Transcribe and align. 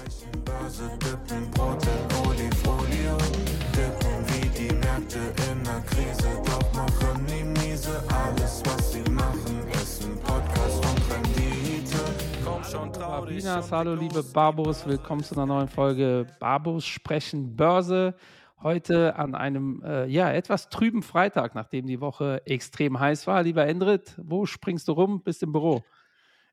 Börse, 0.00 0.90
dippen 0.98 1.50
Brot 1.50 1.82
in 1.84 2.26
Olifolie, 2.26 3.16
dippen 3.74 4.24
wie 4.28 4.48
die 4.48 4.74
Märkte 4.74 5.18
in 5.18 5.62
der 5.62 5.80
Krise, 5.82 6.40
doch 6.46 6.72
machen 6.72 7.26
die 7.26 7.44
miese. 7.44 8.02
Alles, 8.08 8.62
was 8.64 8.92
sie 8.92 9.02
machen, 9.10 9.68
ist 9.72 10.02
ein 10.02 10.18
Podcast 10.20 10.82
und 10.86 11.12
Rendite. 11.12 11.98
Komm 12.42 12.64
schon, 12.64 12.90
trau 12.94 13.26
dich. 13.26 13.44
Barbinas, 13.44 13.70
hallo 13.70 13.94
liebe 13.94 14.22
Barbos, 14.22 14.86
willkommen 14.86 15.22
zu 15.22 15.34
einer 15.34 15.44
neuen 15.44 15.68
Folge 15.68 16.26
Barbos 16.38 16.86
sprechen 16.86 17.54
Börse. 17.54 18.14
Heute 18.62 19.16
an 19.16 19.34
einem 19.34 19.82
äh, 19.84 20.06
ja, 20.06 20.32
etwas 20.32 20.70
trüben 20.70 21.02
Freitag, 21.02 21.54
nachdem 21.54 21.86
die 21.86 22.00
Woche 22.00 22.40
extrem 22.46 22.98
heiß 22.98 23.26
war. 23.26 23.42
Lieber 23.42 23.66
Endrit, 23.66 24.14
wo 24.16 24.46
springst 24.46 24.88
du 24.88 24.92
rum? 24.92 25.22
Bist 25.22 25.42
im 25.42 25.52
Büro? 25.52 25.84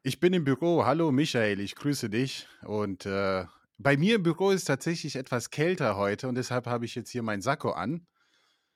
Ich 0.03 0.19
bin 0.19 0.33
im 0.33 0.43
Büro. 0.43 0.85
Hallo 0.85 1.11
Michael, 1.11 1.59
ich 1.59 1.75
grüße 1.75 2.09
dich. 2.09 2.47
Und 2.63 3.05
äh, 3.05 3.45
bei 3.77 3.97
mir 3.97 4.15
im 4.15 4.23
Büro 4.23 4.51
ist 4.51 4.61
es 4.61 4.65
tatsächlich 4.65 5.15
etwas 5.15 5.49
kälter 5.49 5.97
heute 5.97 6.27
und 6.27 6.35
deshalb 6.35 6.65
habe 6.67 6.85
ich 6.85 6.95
jetzt 6.95 7.09
hier 7.09 7.23
mein 7.23 7.41
Sakko 7.41 7.71
an. 7.71 8.07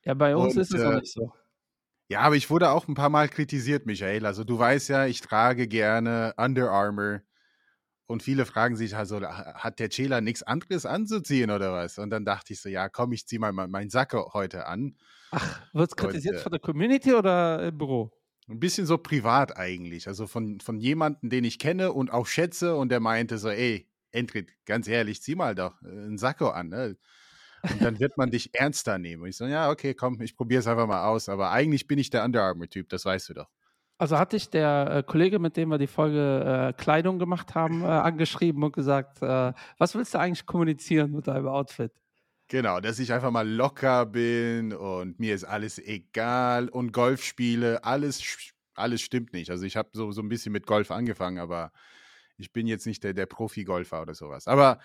Ja, 0.03 0.13
bei 0.13 0.35
uns 0.35 0.55
Und, 0.55 0.61
ist 0.61 0.73
es 0.73 0.81
äh, 0.81 0.95
nicht 0.95 1.13
so. 1.13 1.31
Ja, 2.09 2.21
aber 2.21 2.35
ich 2.35 2.49
wurde 2.49 2.71
auch 2.71 2.87
ein 2.87 2.95
paar 2.95 3.09
Mal 3.09 3.29
kritisiert, 3.29 3.85
Michael. 3.85 4.25
Also 4.25 4.43
du 4.43 4.59
weißt 4.59 4.89
ja, 4.89 5.05
ich 5.05 5.21
trage 5.21 5.67
gerne 5.67 6.33
Under 6.37 6.69
Armour. 6.69 7.21
Und 8.07 8.21
viele 8.21 8.45
fragen 8.45 8.75
sich 8.75 8.97
also, 8.97 9.21
hat 9.21 9.79
der 9.79 9.89
Cela 9.89 10.19
nichts 10.19 10.43
anderes 10.43 10.85
anzuziehen 10.85 11.49
oder 11.49 11.71
was? 11.71 11.97
Und 11.97 12.09
dann 12.09 12.25
dachte 12.25 12.51
ich 12.51 12.61
so, 12.61 12.67
ja, 12.67 12.89
komm, 12.89 13.13
ich 13.13 13.25
ziehe 13.25 13.39
mal 13.39 13.53
mein, 13.53 13.71
mein 13.71 13.89
Sakko 13.89 14.33
heute 14.33 14.67
an. 14.67 14.97
Ach, 15.31 15.61
wird 15.73 15.91
es 15.91 15.93
und, 15.93 16.09
kritisiert 16.09 16.35
äh, 16.35 16.39
von 16.39 16.51
der 16.51 16.59
Community 16.59 17.13
oder 17.13 17.67
im 17.67 17.77
Büro? 17.77 18.11
Ein 18.51 18.59
bisschen 18.59 18.85
so 18.85 18.97
privat 18.97 19.57
eigentlich. 19.57 20.07
Also 20.07 20.27
von, 20.27 20.59
von 20.59 20.77
jemandem, 20.77 21.29
den 21.29 21.43
ich 21.43 21.57
kenne 21.57 21.93
und 21.93 22.11
auch 22.11 22.27
schätze. 22.27 22.75
Und 22.75 22.89
der 22.89 22.99
meinte 22.99 23.37
so, 23.37 23.49
ey, 23.49 23.87
Entrit, 24.11 24.49
ganz 24.65 24.87
ehrlich, 24.87 25.21
zieh 25.21 25.35
mal 25.35 25.55
doch 25.55 25.81
äh, 25.83 25.87
einen 25.87 26.17
Sakko 26.17 26.49
an. 26.49 26.69
Ne? 26.69 26.97
Und 27.63 27.81
dann 27.81 27.99
wird 27.99 28.17
man 28.17 28.31
dich 28.31 28.53
ernster 28.53 28.97
nehmen. 28.97 29.23
Und 29.23 29.29
ich 29.29 29.37
so, 29.37 29.45
ja, 29.45 29.69
okay, 29.69 29.93
komm, 29.93 30.21
ich 30.21 30.35
probiere 30.35 30.59
es 30.59 30.67
einfach 30.67 30.87
mal 30.87 31.05
aus. 31.05 31.29
Aber 31.29 31.51
eigentlich 31.51 31.87
bin 31.87 31.97
ich 31.97 32.09
der 32.09 32.25
Under 32.25 32.43
Armour-Typ, 32.43 32.89
das 32.89 33.05
weißt 33.05 33.29
du 33.29 33.33
doch. 33.35 33.49
Also 33.97 34.17
hatte 34.17 34.35
ich 34.35 34.49
der 34.49 34.87
äh, 34.91 35.03
Kollege, 35.03 35.37
mit 35.37 35.55
dem 35.57 35.69
wir 35.69 35.77
die 35.77 35.85
Folge 35.85 36.73
äh, 36.73 36.73
Kleidung 36.73 37.19
gemacht 37.19 37.53
haben, 37.53 37.83
äh, 37.83 37.85
angeschrieben 37.85 38.63
und 38.63 38.73
gesagt, 38.73 39.21
äh, 39.21 39.53
was 39.77 39.93
willst 39.93 40.15
du 40.15 40.19
eigentlich 40.19 40.47
kommunizieren 40.47 41.11
mit 41.11 41.27
deinem 41.27 41.47
Outfit? 41.47 41.91
Genau, 42.51 42.81
dass 42.81 42.99
ich 42.99 43.13
einfach 43.13 43.31
mal 43.31 43.47
locker 43.47 44.05
bin 44.05 44.73
und 44.73 45.21
mir 45.21 45.33
ist 45.33 45.45
alles 45.45 45.79
egal 45.79 46.67
und 46.67 46.91
Golf 46.91 47.23
spiele, 47.23 47.85
alles, 47.85 48.21
alles 48.75 48.99
stimmt 48.99 49.31
nicht. 49.31 49.49
Also 49.49 49.63
ich 49.63 49.77
habe 49.77 49.87
so, 49.93 50.11
so 50.11 50.21
ein 50.21 50.27
bisschen 50.27 50.51
mit 50.51 50.67
Golf 50.67 50.91
angefangen, 50.91 51.37
aber 51.37 51.71
ich 52.35 52.51
bin 52.51 52.67
jetzt 52.67 52.85
nicht 52.85 53.05
der, 53.05 53.13
der 53.13 53.25
Profi-Golfer 53.25 54.01
oder 54.01 54.15
sowas. 54.15 54.47
Aber 54.47 54.79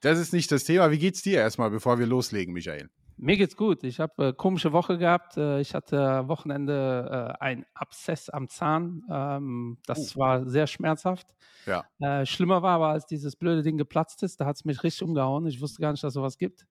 das 0.00 0.18
ist 0.18 0.32
nicht 0.32 0.50
das 0.50 0.64
Thema. 0.64 0.90
Wie 0.90 0.98
geht's 0.98 1.22
dir 1.22 1.38
erstmal, 1.38 1.70
bevor 1.70 2.00
wir 2.00 2.06
loslegen, 2.06 2.52
Michael? 2.52 2.90
Mir 3.16 3.36
geht's 3.36 3.56
gut. 3.56 3.84
Ich 3.84 4.00
habe 4.00 4.26
äh, 4.26 4.32
komische 4.32 4.72
Woche 4.72 4.98
gehabt. 4.98 5.36
Äh, 5.36 5.60
ich 5.60 5.74
hatte 5.74 6.02
am 6.02 6.28
Wochenende 6.28 7.36
äh, 7.38 7.40
ein 7.40 7.66
Abszess 7.72 8.30
am 8.30 8.48
Zahn. 8.48 9.04
Ähm, 9.08 9.78
das 9.86 10.16
war 10.16 10.44
sehr 10.44 10.66
schmerzhaft. 10.66 11.28
Ja. 11.66 11.84
Äh, 12.00 12.26
schlimmer 12.26 12.62
war 12.62 12.74
aber, 12.74 12.88
als 12.88 13.06
dieses 13.06 13.36
blöde 13.36 13.62
Ding 13.62 13.78
geplatzt 13.78 14.24
ist, 14.24 14.40
da 14.40 14.46
hat 14.46 14.56
es 14.56 14.64
mich 14.64 14.82
richtig 14.82 15.04
umgehauen. 15.04 15.46
Ich 15.46 15.60
wusste 15.60 15.80
gar 15.80 15.92
nicht, 15.92 16.02
dass 16.02 16.14
sowas 16.14 16.36
gibt. 16.36 16.66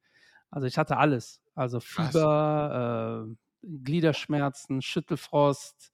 Also 0.50 0.68
ich 0.68 0.78
hatte 0.78 0.98
alles. 0.98 1.42
Also 1.54 1.80
Fieber, 1.80 3.28
äh, 3.28 3.36
Gliederschmerzen, 3.84 4.82
Schüttelfrost. 4.82 5.92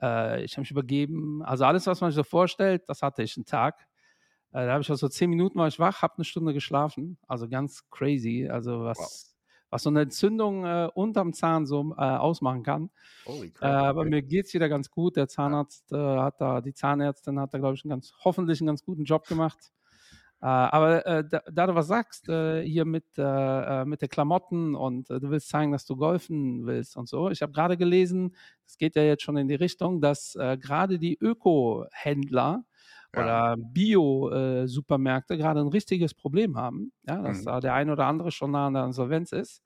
Äh, 0.00 0.44
ich 0.44 0.52
habe 0.52 0.62
mich 0.62 0.70
übergeben. 0.70 1.42
Also 1.42 1.64
alles, 1.64 1.86
was 1.86 2.00
man 2.00 2.10
sich 2.10 2.16
so 2.16 2.24
vorstellt, 2.24 2.88
das 2.88 3.02
hatte 3.02 3.22
ich 3.22 3.36
einen 3.36 3.46
Tag. 3.46 3.86
Äh, 4.52 4.66
da 4.66 4.72
habe 4.72 4.82
ich 4.82 4.90
also 4.90 5.08
zehn 5.08 5.30
Minuten 5.30 5.58
war 5.58 5.68
ich 5.68 5.78
wach, 5.78 6.02
habe 6.02 6.14
eine 6.16 6.24
Stunde 6.24 6.52
geschlafen. 6.54 7.18
Also 7.26 7.48
ganz 7.48 7.88
crazy. 7.90 8.48
Also 8.50 8.84
was, 8.84 9.36
was 9.70 9.82
so 9.82 9.90
eine 9.90 10.02
Entzündung 10.02 10.64
äh, 10.64 10.88
unterm 10.94 11.32
Zahn 11.32 11.66
so 11.66 11.94
äh, 11.96 12.02
ausmachen 12.02 12.62
kann. 12.62 12.90
Äh, 13.60 13.66
aber 13.66 14.04
mir 14.04 14.22
geht 14.22 14.46
es 14.46 14.54
wieder 14.54 14.68
ganz 14.68 14.90
gut. 14.90 15.16
Der 15.16 15.28
Zahnarzt 15.28 15.90
hat 15.92 16.40
da, 16.40 16.60
die 16.60 16.74
Zahnärztin 16.74 17.40
hat 17.40 17.54
da, 17.54 17.58
glaube 17.58 17.74
ich, 17.74 17.84
einen 17.84 17.90
ganz, 17.90 18.12
hoffentlich 18.24 18.60
einen 18.60 18.68
ganz 18.68 18.84
guten 18.84 19.04
Job 19.04 19.26
gemacht. 19.26 19.72
Äh, 20.46 20.48
aber 20.48 21.04
äh, 21.06 21.24
da, 21.28 21.40
da 21.50 21.66
du 21.66 21.74
was 21.74 21.88
sagst, 21.88 22.28
äh, 22.28 22.62
hier 22.62 22.84
mit, 22.84 23.04
äh, 23.18 23.22
äh, 23.82 23.84
mit 23.84 24.02
den 24.02 24.08
Klamotten 24.08 24.76
und 24.76 25.10
äh, 25.10 25.18
du 25.18 25.30
willst 25.30 25.48
zeigen, 25.48 25.72
dass 25.72 25.86
du 25.86 25.96
golfen 25.96 26.66
willst 26.66 26.96
und 26.96 27.08
so. 27.08 27.30
Ich 27.30 27.42
habe 27.42 27.52
gerade 27.52 27.76
gelesen, 27.76 28.36
es 28.66 28.78
geht 28.78 28.94
ja 28.96 29.02
jetzt 29.02 29.22
schon 29.24 29.36
in 29.38 29.48
die 29.48 29.54
Richtung, 29.56 30.00
dass 30.00 30.34
gerade 30.34 30.98
die 30.98 31.18
Öko-Händler 31.20 32.64
Ja. 33.12 33.32
oder 33.32 33.56
Bio-Supermärkte 33.58 35.36
gerade 35.38 35.60
ein 35.60 35.68
richtiges 35.68 36.14
Problem 36.14 36.56
haben, 36.56 36.92
ja, 37.08 37.22
dass 37.22 37.42
Mhm. 37.42 37.44
da 37.44 37.60
der 37.60 37.74
ein 37.74 37.90
oder 37.90 38.06
andere 38.06 38.30
schon 38.30 38.50
nah 38.52 38.66
an 38.66 38.74
der 38.74 38.84
Insolvenz 38.84 39.32
ist. 39.32 39.62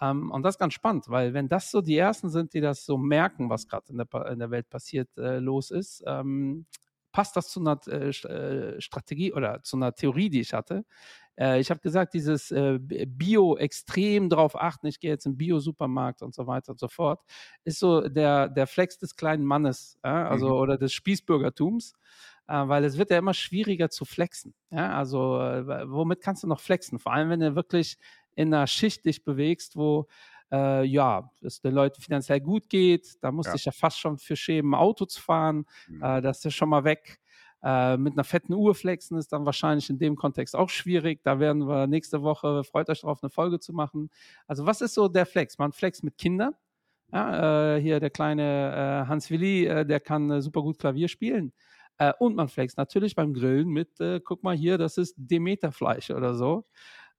Ähm, 0.00 0.30
und 0.30 0.42
das 0.44 0.54
ist 0.54 0.58
ganz 0.58 0.74
spannend, 0.74 1.08
weil 1.08 1.34
wenn 1.34 1.48
das 1.48 1.70
so 1.70 1.80
die 1.80 1.96
Ersten 1.96 2.30
sind, 2.30 2.54
die 2.54 2.60
das 2.60 2.84
so 2.84 2.96
merken, 2.98 3.50
was 3.50 3.66
gerade 3.66 3.90
in 3.92 3.98
der, 3.98 4.26
in 4.30 4.38
der 4.38 4.50
Welt 4.50 4.68
passiert, 4.70 5.08
äh, 5.18 5.38
los 5.38 5.70
ist, 5.70 6.04
ähm, 6.06 6.66
passt 7.18 7.34
das 7.34 7.48
zu 7.48 7.58
einer 7.58 7.80
äh, 7.88 8.10
äh, 8.10 8.80
Strategie 8.80 9.32
oder 9.32 9.60
zu 9.64 9.76
einer 9.76 9.92
Theorie, 9.92 10.30
die 10.30 10.38
ich 10.40 10.54
hatte. 10.54 10.84
Äh, 11.36 11.58
ich 11.58 11.68
habe 11.68 11.80
gesagt, 11.80 12.14
dieses 12.14 12.52
äh, 12.52 12.78
Bio 12.80 13.56
extrem 13.56 14.28
darauf 14.30 14.54
achten, 14.54 14.86
ich 14.86 15.00
gehe 15.00 15.10
jetzt 15.10 15.26
im 15.26 15.36
Bio-Supermarkt 15.36 16.22
und 16.22 16.32
so 16.32 16.46
weiter 16.46 16.70
und 16.70 16.78
so 16.78 16.86
fort, 16.86 17.20
ist 17.64 17.80
so 17.80 18.02
der, 18.08 18.48
der 18.48 18.68
Flex 18.68 18.98
des 18.98 19.16
kleinen 19.16 19.44
Mannes, 19.44 19.98
also 20.02 20.46
Mhm. 20.46 20.52
oder 20.60 20.78
des 20.78 20.92
Spießbürgertums 20.92 21.94
äh, 22.46 22.68
weil 22.68 22.84
es 22.84 22.98
wird 22.98 23.10
ja 23.10 23.18
immer 23.18 23.34
schwieriger 23.34 23.90
zu 23.90 24.04
flexen. 24.04 24.54
Ja, 24.70 24.96
also 24.96 25.40
äh, 25.40 25.90
womit 25.90 26.20
kannst 26.22 26.44
du 26.44 26.46
noch 26.46 26.60
flexen? 26.60 27.00
Vor 27.00 27.12
allem, 27.12 27.30
wenn 27.30 27.40
du 27.40 27.56
wirklich 27.56 27.98
in 28.36 28.54
einer 28.54 28.68
Schicht 28.68 29.04
dich 29.04 29.24
bewegst, 29.24 29.74
wo 29.74 30.06
äh, 30.52 30.84
ja, 30.84 31.30
es 31.42 31.60
den 31.60 31.74
Leuten 31.74 32.00
finanziell 32.00 32.40
gut 32.40 32.68
geht, 32.68 33.16
da 33.22 33.32
musst 33.32 33.52
du 33.52 33.56
Ja. 33.56 33.58
dich 33.58 33.64
ja 33.66 33.72
fast 33.72 33.98
schon 34.00 34.18
für 34.18 34.36
schämen, 34.36 34.74
Auto 34.74 35.04
zu 35.06 35.20
fahren, 35.20 35.66
Mhm. 35.86 36.00
äh, 36.00 36.20
das 36.22 36.38
ist 36.38 36.44
ja 36.44 36.50
schon 36.50 36.68
mal 36.70 36.84
weg. 36.84 37.18
Äh, 37.62 37.96
mit 37.96 38.12
einer 38.14 38.22
fetten 38.24 38.52
Uhr 38.54 38.74
flexen 38.74 39.18
ist 39.18 39.32
dann 39.32 39.44
wahrscheinlich 39.44 39.90
in 39.90 39.98
dem 39.98 40.14
Kontext 40.16 40.54
auch 40.54 40.70
schwierig. 40.70 41.22
Da 41.24 41.40
werden 41.40 41.66
wir 41.68 41.86
nächste 41.88 42.22
Woche, 42.22 42.62
freut 42.64 42.88
euch 42.88 43.00
darauf, 43.00 43.22
eine 43.22 43.30
Folge 43.30 43.58
zu 43.58 43.72
machen. 43.72 44.10
Also, 44.46 44.64
was 44.66 44.80
ist 44.80 44.94
so 44.94 45.08
der 45.08 45.26
Flex? 45.26 45.58
Man 45.58 45.72
flext 45.72 46.04
mit 46.04 46.16
Kindern. 46.18 46.54
Ja, 47.12 47.76
äh, 47.76 47.80
hier 47.80 48.00
der 48.00 48.10
kleine 48.10 49.04
äh, 49.04 49.08
Hans 49.08 49.30
Willi, 49.30 49.64
äh, 49.66 49.86
der 49.86 49.98
kann 50.00 50.30
äh, 50.30 50.42
super 50.42 50.60
gut 50.62 50.78
Klavier 50.78 51.08
spielen. 51.08 51.52
Äh, 51.98 52.12
und 52.18 52.36
man 52.36 52.48
flext 52.48 52.76
natürlich 52.76 53.14
beim 53.16 53.32
Grillen 53.32 53.68
mit, 53.68 53.98
guck 54.24 54.42
mal 54.44 54.54
hier, 54.56 54.78
das 54.78 54.98
ist 54.98 55.14
Demeterfleisch 55.16 56.10
oder 56.10 56.34
so. 56.34 56.64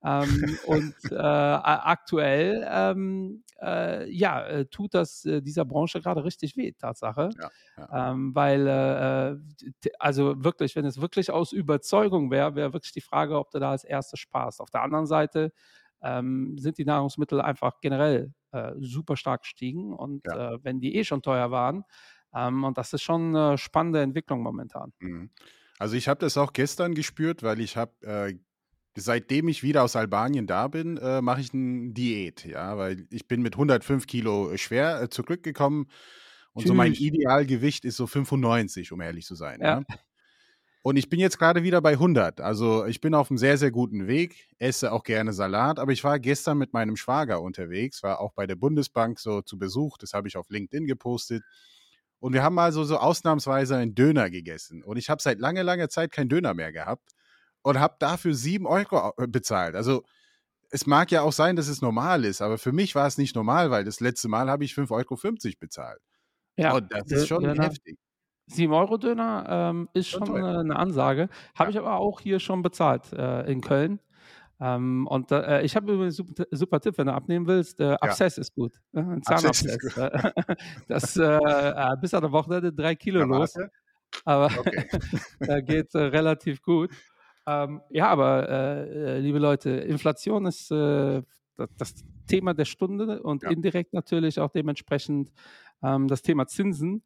Ähm, 0.04 0.58
und 0.62 0.96
äh, 1.12 1.16
aktuell, 1.16 2.66
ähm, 2.70 3.44
äh, 3.62 4.10
ja, 4.12 4.46
äh, 4.46 4.66
tut 4.66 4.94
das 4.94 5.26
äh, 5.26 5.42
dieser 5.42 5.66
Branche 5.66 6.02
gerade 6.02 6.24
richtig 6.24 6.56
weh, 6.58 6.72
Tatsache. 6.72 7.36
Ja, 7.38 7.52
ja. 7.78 7.90
Ähm, 7.92 8.36
weil, 8.36 8.68
äh, 8.68 9.36
also 10.00 10.44
wirklich, 10.44 10.76
wenn 10.76 10.86
es 10.86 11.02
wirklich 11.02 11.32
aus 11.32 11.52
Überzeugung 11.52 12.30
wäre, 12.32 12.56
wäre 12.56 12.74
wirklich 12.74 12.94
die 12.94 13.02
Frage, 13.02 13.38
ob 13.40 13.52
du 13.52 13.60
da 13.60 13.72
als 13.72 13.84
erstes 13.84 14.20
sparst. 14.20 14.62
Auf 14.62 14.70
der 14.70 14.84
anderen 14.84 15.08
Seite 15.08 15.52
ähm, 16.02 16.58
sind 16.60 16.78
die 16.78 16.86
Nahrungsmittel 16.86 17.42
einfach 17.42 17.80
generell 17.81 18.34
äh, 18.52 18.74
super 18.80 19.18
stark 19.18 19.42
gestiegen 19.42 19.94
und 19.94 20.24
Ja. 20.26 20.40
wenn 20.64 20.80
die 20.80 20.96
eh 20.96 21.04
schon 21.04 21.22
teuer 21.22 21.52
waren, 21.52 21.84
ähm, 22.34 22.64
und 22.64 22.78
das 22.78 22.94
ist 22.94 23.02
schon 23.02 23.36
eine 23.36 23.58
spannende 23.58 24.02
Entwicklung 24.02 24.42
momentan. 24.44 24.94
Mhm. 25.00 25.30
Also 25.78 25.96
ich 25.96 26.08
habe 26.10 26.20
das 26.20 26.38
auch 26.38 26.54
gestern 26.54 26.94
gespürt, 26.94 27.44
weil 27.44 27.60
ich 27.62 27.78
habe, 27.78 27.94
äh, 28.06 28.38
seitdem 29.00 29.48
ich 29.48 29.64
wieder 29.64 29.84
aus 29.84 29.96
Albanien 29.96 30.48
da 30.48 30.68
bin, 30.68 30.98
äh, 30.98 31.22
mache 31.22 31.42
ich 31.42 31.54
eine 31.54 31.92
Diät, 31.92 32.46
ja, 32.46 32.78
weil 32.78 33.08
ich 33.12 33.28
bin 33.28 33.42
mit 33.42 33.56
105 33.56 34.08
Kilo 34.08 34.56
schwer 34.58 35.02
äh, 35.02 35.10
zurückgekommen 35.10 35.88
und 36.54 36.68
so 36.68 36.74
mein 36.74 36.94
Tschüss. 36.94 37.08
Idealgewicht 37.08 37.86
ist 37.86 37.98
so 37.98 38.08
95, 38.08 38.92
um 38.92 39.02
ehrlich 39.02 39.26
zu 39.26 39.36
sein, 39.36 39.60
Ja. 39.62 39.80
ja. 39.80 39.84
Und 40.82 40.96
ich 40.96 41.10
bin 41.10 41.20
jetzt 41.20 41.38
gerade 41.38 41.64
wieder 41.64 41.82
bei 41.82 41.92
100. 41.92 42.40
Also 42.40 42.86
ich 42.86 43.02
bin 43.02 43.14
auf 43.14 43.30
einem 43.30 43.38
sehr, 43.38 43.57
sehr 43.57 43.69
guten 43.69 44.07
Weg, 44.07 44.48
esse 44.60 44.94
auch 44.94 45.04
gerne 45.04 45.34
Salat, 45.34 45.78
aber 45.78 45.92
ich 45.92 46.04
war 46.06 46.19
gestern 46.19 46.57
mit 46.57 46.72
meinem 46.74 46.95
Schwager 46.95 47.42
unterwegs, 47.42 48.02
war 48.02 48.22
auch 48.22 48.31
bei 48.34 48.48
der 48.48 48.56
Bundesbank 48.56 49.19
so 49.19 49.42
zu 49.42 49.60
Besuch, 49.60 49.98
das 49.98 50.13
habe 50.13 50.30
ich 50.30 50.38
auf 50.38 50.50
LinkedIn 50.50 50.88
gepostet. 50.88 51.44
Und 52.19 52.34
wir 52.34 52.44
haben 52.44 52.56
mal 52.56 52.72
so, 52.72 52.86
so 52.86 52.98
ausnahmsweise 52.98 53.75
einen 53.75 53.94
Döner 53.94 54.30
gegessen. 54.30 54.84
Und 54.84 54.98
ich 54.98 55.10
habe 55.10 55.22
seit 55.22 55.40
langer, 55.40 55.63
langer 55.63 55.90
Zeit 55.90 56.12
keinen 56.12 56.30
Döner 56.30 56.54
mehr 56.54 56.72
gehabt 56.72 57.13
und 57.63 57.79
habe 57.79 57.95
dafür 58.00 58.33
sieben 58.33 58.65
Euro 58.67 59.13
äh, 59.17 59.27
bezahlt. 59.27 59.75
Also 59.75 60.03
es 60.71 60.85
mag 60.85 61.11
ja 61.11 61.21
auch 61.21 61.33
sein, 61.33 61.56
dass 61.56 61.67
es 61.67 61.81
normal 61.81 62.25
ist, 62.25 62.41
aber 62.41 62.57
für 62.57 62.71
mich 62.71 62.95
war 62.95 63.07
es 63.07 63.17
nicht 63.17 63.35
normal, 63.35 63.71
weil 63.71 63.83
das 63.83 64.00
letzte 64.00 64.27
Mal 64.27 64.50
habe 64.50 64.63
ich 64.63 64.73
5,50 64.73 64.91
Euro 65.47 65.56
bezahlt. 65.59 66.00
Ja, 66.57 66.73
und 66.73 66.91
das 66.91 67.09
ist 67.11 67.27
schon 67.27 67.41
Döner. 67.44 67.63
heftig. 67.63 67.97
7-Euro-Döner 68.51 69.45
ähm, 69.47 69.89
ist 69.94 70.07
Schon 70.09 70.35
äh, 70.35 70.44
eine 70.44 70.75
Ansage. 70.75 71.29
Habe 71.56 71.69
Ja. 71.69 71.69
ich 71.69 71.77
aber 71.79 71.97
auch 71.97 72.19
hier 72.19 72.39
schon 72.39 72.61
bezahlt 72.63 73.13
äh, 73.13 73.44
in 73.51 73.61
Köln. 73.61 74.00
Ähm, 74.59 75.07
und 75.07 75.31
äh, 75.31 75.61
ich 75.61 75.75
habe 75.75 75.94
übrigens 75.94 76.15
super, 76.17 76.45
super 76.51 76.79
Tipp, 76.81 76.97
wenn 76.97 77.07
du 77.07 77.13
abnehmen 77.13 77.47
willst. 77.47 77.79
Äh, 77.79 77.95
Abszess 78.01 78.38
ist 78.38 78.53
gut. 78.56 78.81
Äh, 78.94 79.00
ein 79.00 79.19
ist 79.19 79.27
Zahnabszess. 79.27 79.97
Äh, 79.97 80.31
das 80.88 81.15
äh, 81.15 81.23
äh, 81.23 81.95
bis 82.01 82.13
an 82.13 82.21
der 82.21 82.31
Wochenende 82.31 82.73
drei 82.73 82.95
Kilo 82.95 83.23
los. 83.23 83.53
Aber 84.25 84.47
Okay. 84.57 84.88
da 85.39 85.61
geht 85.61 85.94
relativ 85.95 86.61
gut. 86.61 86.91
Ähm, 87.50 87.81
ja, 87.90 88.10
aber 88.10 88.48
äh, 88.48 89.16
äh, 89.16 89.19
liebe 89.19 89.40
Leute, 89.40 89.72
Inflation 89.72 90.46
ist 90.46 90.72
äh, 90.72 91.24
das, 91.78 91.96
Thema 92.28 92.54
der 92.54 92.66
Stunde 92.66 93.24
und 93.24 93.42
ja. 93.42 93.50
indirekt 93.50 93.92
natürlich 93.92 94.40
auch 94.40 94.51
dementsprechend 94.51 95.31
ähm, 95.81 96.07
das 96.07 96.22
Thema 96.22 96.46
Zinsen. 96.46 97.01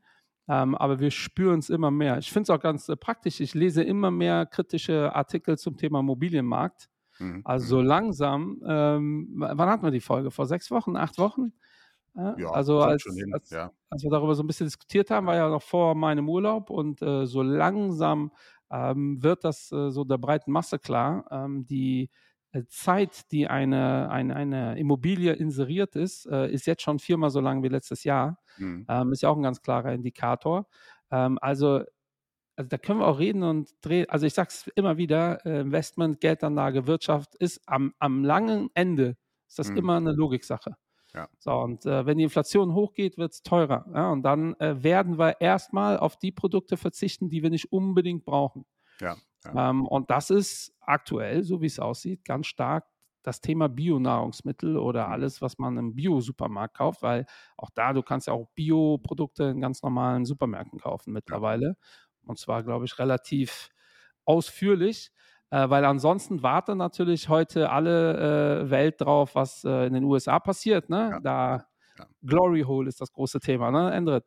Ähm, 0.49 0.75
aber 0.75 0.99
wir 0.99 1.11
spüren 1.11 1.59
es 1.59 1.69
immer 1.69 1.91
mehr. 1.91 2.17
Ich 2.17 2.29
finde 2.29 2.43
es 2.43 2.49
auch 2.49 2.59
ganz 2.59 2.89
äh, 2.89 2.97
praktisch. 2.97 3.39
Ich 3.39 3.53
lese 3.53 3.83
immer 3.83 4.11
mehr 4.11 4.45
kritische 4.45 5.15
Artikel 5.15 5.57
zum 5.57 5.77
Thema 5.77 6.03
Mobilienmarkt. 6.03 6.89
Mhm. 7.19 7.41
Also 7.45 7.79
mhm. 7.79 7.85
langsam, 7.85 8.61
ähm, 8.67 9.27
wann 9.37 9.69
hatten 9.69 9.85
wir 9.85 9.91
die 9.91 10.01
Folge? 10.01 10.29
Vor 10.29 10.45
sechs 10.45 10.69
Wochen, 10.71 10.97
acht 10.97 11.17
Wochen? 11.19 11.53
Ja, 12.15 12.35
ja 12.37 12.49
also 12.49 12.81
als, 12.81 13.05
als, 13.31 13.49
ja. 13.49 13.71
als, 13.89 14.03
wir 14.03 14.11
darüber 14.11 14.35
so 14.35 14.43
ein 14.43 14.47
bisschen 14.47 14.67
diskutiert 14.67 15.09
haben, 15.09 15.25
war 15.25 15.37
ja 15.37 15.47
noch 15.47 15.63
vor 15.63 15.95
meinem 15.95 16.27
Urlaub 16.27 16.69
und 16.69 17.01
äh, 17.01 17.25
so 17.25 17.41
langsam 17.41 18.31
wird 18.75 19.43
das 19.43 19.71
äh, 19.71 19.91
so 19.91 20.03
der 20.03 20.17
breiten 20.17 20.51
Masse 20.51 20.79
klar. 20.79 21.25
Ähm, 21.31 21.65
die 21.65 22.09
äh, 22.51 22.63
Zeit, 22.67 23.31
die 23.31 23.47
eine, 23.47 24.09
eine, 24.09 24.35
eine 24.35 24.79
Immobilie 24.79 25.33
inseriert 25.33 25.95
ist, 25.95 26.25
äh, 26.25 26.51
ist 26.51 26.65
jetzt 26.65 26.81
schon 26.81 26.99
viermal 26.99 27.29
so 27.29 27.39
lang 27.39 27.63
wie 27.63 27.67
letztes 27.69 28.03
Jahr. 28.03 28.39
Mhm. 28.57 28.85
Ähm, 28.89 29.11
ist 29.11 29.21
ja 29.21 29.29
auch 29.29 29.37
ein 29.37 29.43
ganz 29.43 29.61
klarer 29.61 29.93
Indikator. 29.93 30.67
Ähm, 31.11 31.37
also, 31.41 31.83
also 32.55 32.69
da 32.69 32.77
können 32.77 32.99
wir 32.99 33.07
auch 33.07 33.19
reden 33.19 33.43
und 33.43 33.69
drehen. 33.81 34.09
Also 34.09 34.25
ich 34.25 34.33
sage 34.33 34.49
es 34.49 34.67
immer 34.75 34.97
wieder, 34.97 35.43
Investment, 35.45 36.19
Geldanlage, 36.21 36.87
Wirtschaft 36.87 37.35
ist 37.35 37.61
am, 37.65 37.93
am 37.99 38.23
langen 38.23 38.69
Ende 38.75 39.17
ist 39.47 39.59
das 39.59 39.69
mhm. 39.69 39.77
immer 39.77 39.97
eine 39.97 40.13
Logiksache. 40.13 40.75
Ja. 41.15 41.29
So, 41.37 41.51
und 41.51 41.85
äh, 41.85 42.05
wenn 42.05 42.17
die 42.17 42.23
Inflation 42.23 42.73
hochgeht, 42.73 43.17
wird 43.17 43.33
es 43.33 43.43
teurer. 43.43 43.85
Ja? 43.93 44.11
Und 44.11 44.23
dann 44.23 44.55
äh, 44.59 44.83
werden 44.83 45.19
wir 45.19 45.39
erstmal 45.41 45.97
auf 45.97 46.17
die 46.17 46.31
Produkte 46.31 46.75
verzichten, 46.75 47.29
die 47.29 47.43
wir 47.43 47.49
nicht 47.49 47.71
unbedingt 47.71 48.25
brauchen. 48.25 48.65
Ja, 48.99 49.17
ja. 49.45 49.69
Ähm, 49.69 49.85
und 49.85 50.09
das 50.09 50.29
ist 50.29 50.73
aktuell, 50.81 51.43
so 51.43 51.61
wie 51.61 51.67
es 51.67 51.79
aussieht, 51.79 52.25
ganz 52.25 52.47
stark 52.47 52.85
das 53.23 53.39
Thema 53.41 53.69
Bio-Nahrungsmittel 53.69 54.77
oder 54.77 55.07
mhm. 55.07 55.13
alles, 55.13 55.41
was 55.41 55.57
man 55.57 55.77
im 55.77 55.95
Bio-Supermarkt 55.95 56.77
kauft, 56.77 57.01
weil 57.01 57.25
auch 57.57 57.69
da, 57.73 57.93
du 57.93 58.01
kannst 58.01 58.27
ja 58.27 58.33
auch 58.33 58.47
Bio-Produkte 58.53 59.45
in 59.45 59.61
ganz 59.61 59.81
normalen 59.81 60.25
Supermärkten 60.25 60.79
kaufen 60.79 61.13
mittlerweile. 61.13 61.77
Und 62.25 62.37
zwar, 62.37 62.63
glaube 62.63 62.85
ich, 62.85 62.99
relativ 62.99 63.69
ausführlich 64.25 65.11
äh, 65.53 65.69
weil 65.69 65.85
ansonsten 65.85 66.41
wartet 66.41 66.77
natürlich 66.77 67.29
heute 67.29 67.69
alle 67.69 68.63
äh, 68.63 68.69
Welt 68.71 68.99
drauf, 68.99 69.35
was 69.35 69.63
äh, 69.63 69.85
in 69.85 69.93
den 69.93 70.03
USA 70.03 70.39
passiert. 70.39 70.89
Ne? 70.89 71.11
Ja. 71.11 71.19
Da. 71.19 71.65
Glory 72.23 72.61
Hole 72.61 72.89
ist 72.89 72.99
das 72.99 73.13
große 73.13 73.39
Thema, 73.39 73.69
ne? 73.69 73.93
Endrit. 73.93 74.25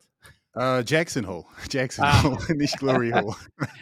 Uh, 0.57 0.81
Jackson 0.83 1.27
Hole. 1.27 1.45
Jackson 1.69 2.03
ah. 2.03 2.23
Hole, 2.23 2.37
nicht 2.57 2.79
Glory 2.79 3.11
Hole. 3.11 3.35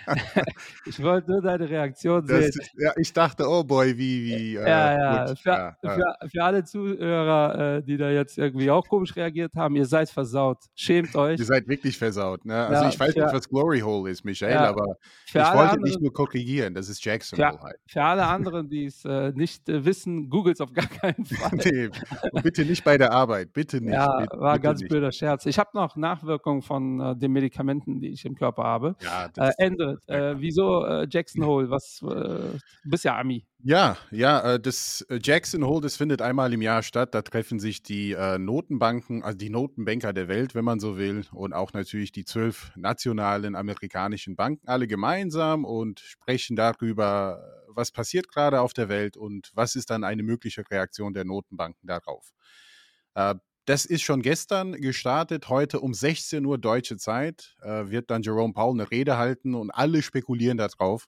ich 0.85 1.01
wollte 1.01 1.31
nur 1.31 1.41
deine 1.41 1.69
Reaktion 1.69 2.27
sehen. 2.27 2.49
Ist, 2.49 2.59
ja, 2.77 2.91
ich 2.97 3.13
dachte, 3.13 3.47
oh 3.47 3.63
boy, 3.63 3.97
wie, 3.97 4.25
wie. 4.25 4.55
Äh, 4.57 4.67
ja, 4.67 5.25
ja. 5.25 5.35
Für, 5.35 5.49
ja, 5.49 5.77
für, 5.81 6.29
für, 6.29 6.43
alle 6.43 6.65
Zuhörer, 6.65 7.77
äh, 7.77 7.83
die 7.83 7.95
da 7.95 8.09
jetzt 8.09 8.37
irgendwie 8.37 8.69
auch 8.69 8.85
komisch 8.89 9.15
reagiert 9.15 9.53
haben, 9.55 9.77
ihr 9.77 9.85
seid 9.85 10.09
versaut. 10.09 10.65
Schämt 10.75 11.15
euch. 11.15 11.39
Ihr 11.39 11.45
seid 11.45 11.65
wirklich 11.69 11.97
versaut. 11.97 12.43
Ne? 12.43 12.67
Also, 12.67 12.83
ja, 12.83 12.89
ich 12.89 12.99
weiß 12.99 13.13
für, 13.13 13.23
nicht, 13.23 13.33
was 13.33 13.47
Glory 13.47 13.79
Hole 13.79 14.11
ist, 14.11 14.25
Michael, 14.25 14.57
aber 14.57 14.97
ich 15.27 15.33
wollte 15.33 15.47
anderen, 15.47 15.81
nicht 15.81 16.01
nur 16.01 16.11
korrigieren. 16.11 16.73
Das 16.73 16.89
ist 16.89 17.03
Jackson 17.05 17.39
Hole 17.39 17.57
halt. 17.61 17.77
Für 17.87 18.03
alle 18.03 18.25
anderen, 18.25 18.67
die 18.67 18.85
es 18.85 19.05
äh, 19.05 19.31
nicht 19.33 19.69
äh, 19.69 19.85
wissen, 19.85 20.29
googelt 20.29 20.57
es 20.57 20.61
auf 20.61 20.73
gar 20.73 20.87
keinen 20.87 21.25
Fall. 21.25 21.57
nee, 21.63 21.89
bitte 22.43 22.65
nicht 22.65 22.83
bei 22.83 22.97
der 22.97 23.13
Arbeit. 23.13 23.53
Bitte 23.53 23.79
nicht. 23.79 23.93
Ja, 23.93 24.19
bitte, 24.19 24.37
war 24.37 24.55
ein 24.55 24.61
ganz 24.61 24.81
blöder 24.81 25.13
Scherz. 25.13 25.45
Ich 25.45 25.57
habe 25.57 25.69
noch 25.73 25.95
Nachwirkungen 25.95 26.64
von 26.65 26.99
äh, 26.99 27.15
den 27.15 27.31
Medikamenten, 27.31 28.01
die 28.01 28.09
ich 28.09 28.25
im 28.25 28.35
Körper 28.35 28.63
habe. 28.63 28.95
Ja, 29.01 29.29
äh, 29.37 29.51
endet. 29.57 30.07
Äh, 30.07 30.39
wieso 30.39 30.83
äh, 30.85 31.07
Jackson 31.09 31.45
Hole? 31.45 31.69
Was, 31.69 32.01
äh, 32.01 32.05
du 32.05 32.59
bist 32.83 33.05
ja 33.05 33.17
Ami. 33.17 33.45
Ja, 33.63 33.97
ja, 34.11 34.53
äh, 34.53 34.59
das 34.59 35.05
Jackson 35.21 35.65
Hole, 35.65 35.81
das 35.81 35.95
findet 35.95 36.21
einmal 36.21 36.53
im 36.53 36.61
Jahr 36.61 36.83
statt. 36.83 37.15
Da 37.15 37.21
treffen 37.21 37.59
sich 37.59 37.81
die 37.83 38.15
Notenbanken, 38.37 39.23
also 39.23 39.37
die 39.37 39.49
Notenbanker 39.49 40.13
der 40.13 40.27
Welt, 40.27 40.55
wenn 40.55 40.65
man 40.65 40.79
so 40.79 40.97
will, 40.97 41.25
und 41.31 41.53
auch 41.53 41.73
natürlich 41.73 42.11
die 42.11 42.25
zwölf 42.25 42.71
nationalen 42.75 43.55
amerikanischen 43.55 44.35
Banken 44.35 44.67
alle 44.67 44.87
gemeinsam 44.87 45.65
und 45.65 45.99
sprechen 45.99 46.55
darüber, 46.55 47.41
was 47.67 47.91
passiert 47.91 48.29
gerade 48.29 48.61
auf 48.61 48.73
der 48.73 48.89
Welt 48.89 49.17
und 49.17 49.51
was 49.53 49.75
ist 49.75 49.89
dann 49.89 50.03
eine 50.03 50.23
mögliche 50.23 50.63
Reaktion 50.69 51.13
der 51.13 51.25
Notenbanken 51.25 51.87
darauf. 51.87 52.31
Das 53.65 53.85
ist 53.85 54.03
schon 54.03 54.21
gestern 54.21 54.73
gestartet. 54.73 55.49
Heute 55.49 55.79
um 55.79 55.95
16 55.95 56.45
Uhr 56.45 56.59
deutsche 56.59 56.97
Zeit 56.97 57.55
äh, 57.61 57.89
wird 57.89 58.11
dann 58.11 58.21
Jerome 58.21 58.53
Powell 58.53 58.79
eine 58.79 58.91
Rede 58.91 59.17
halten 59.17 59.55
und 59.55 59.71
alle 59.71 60.03
spekulieren 60.03 60.57
darauf, 60.57 61.07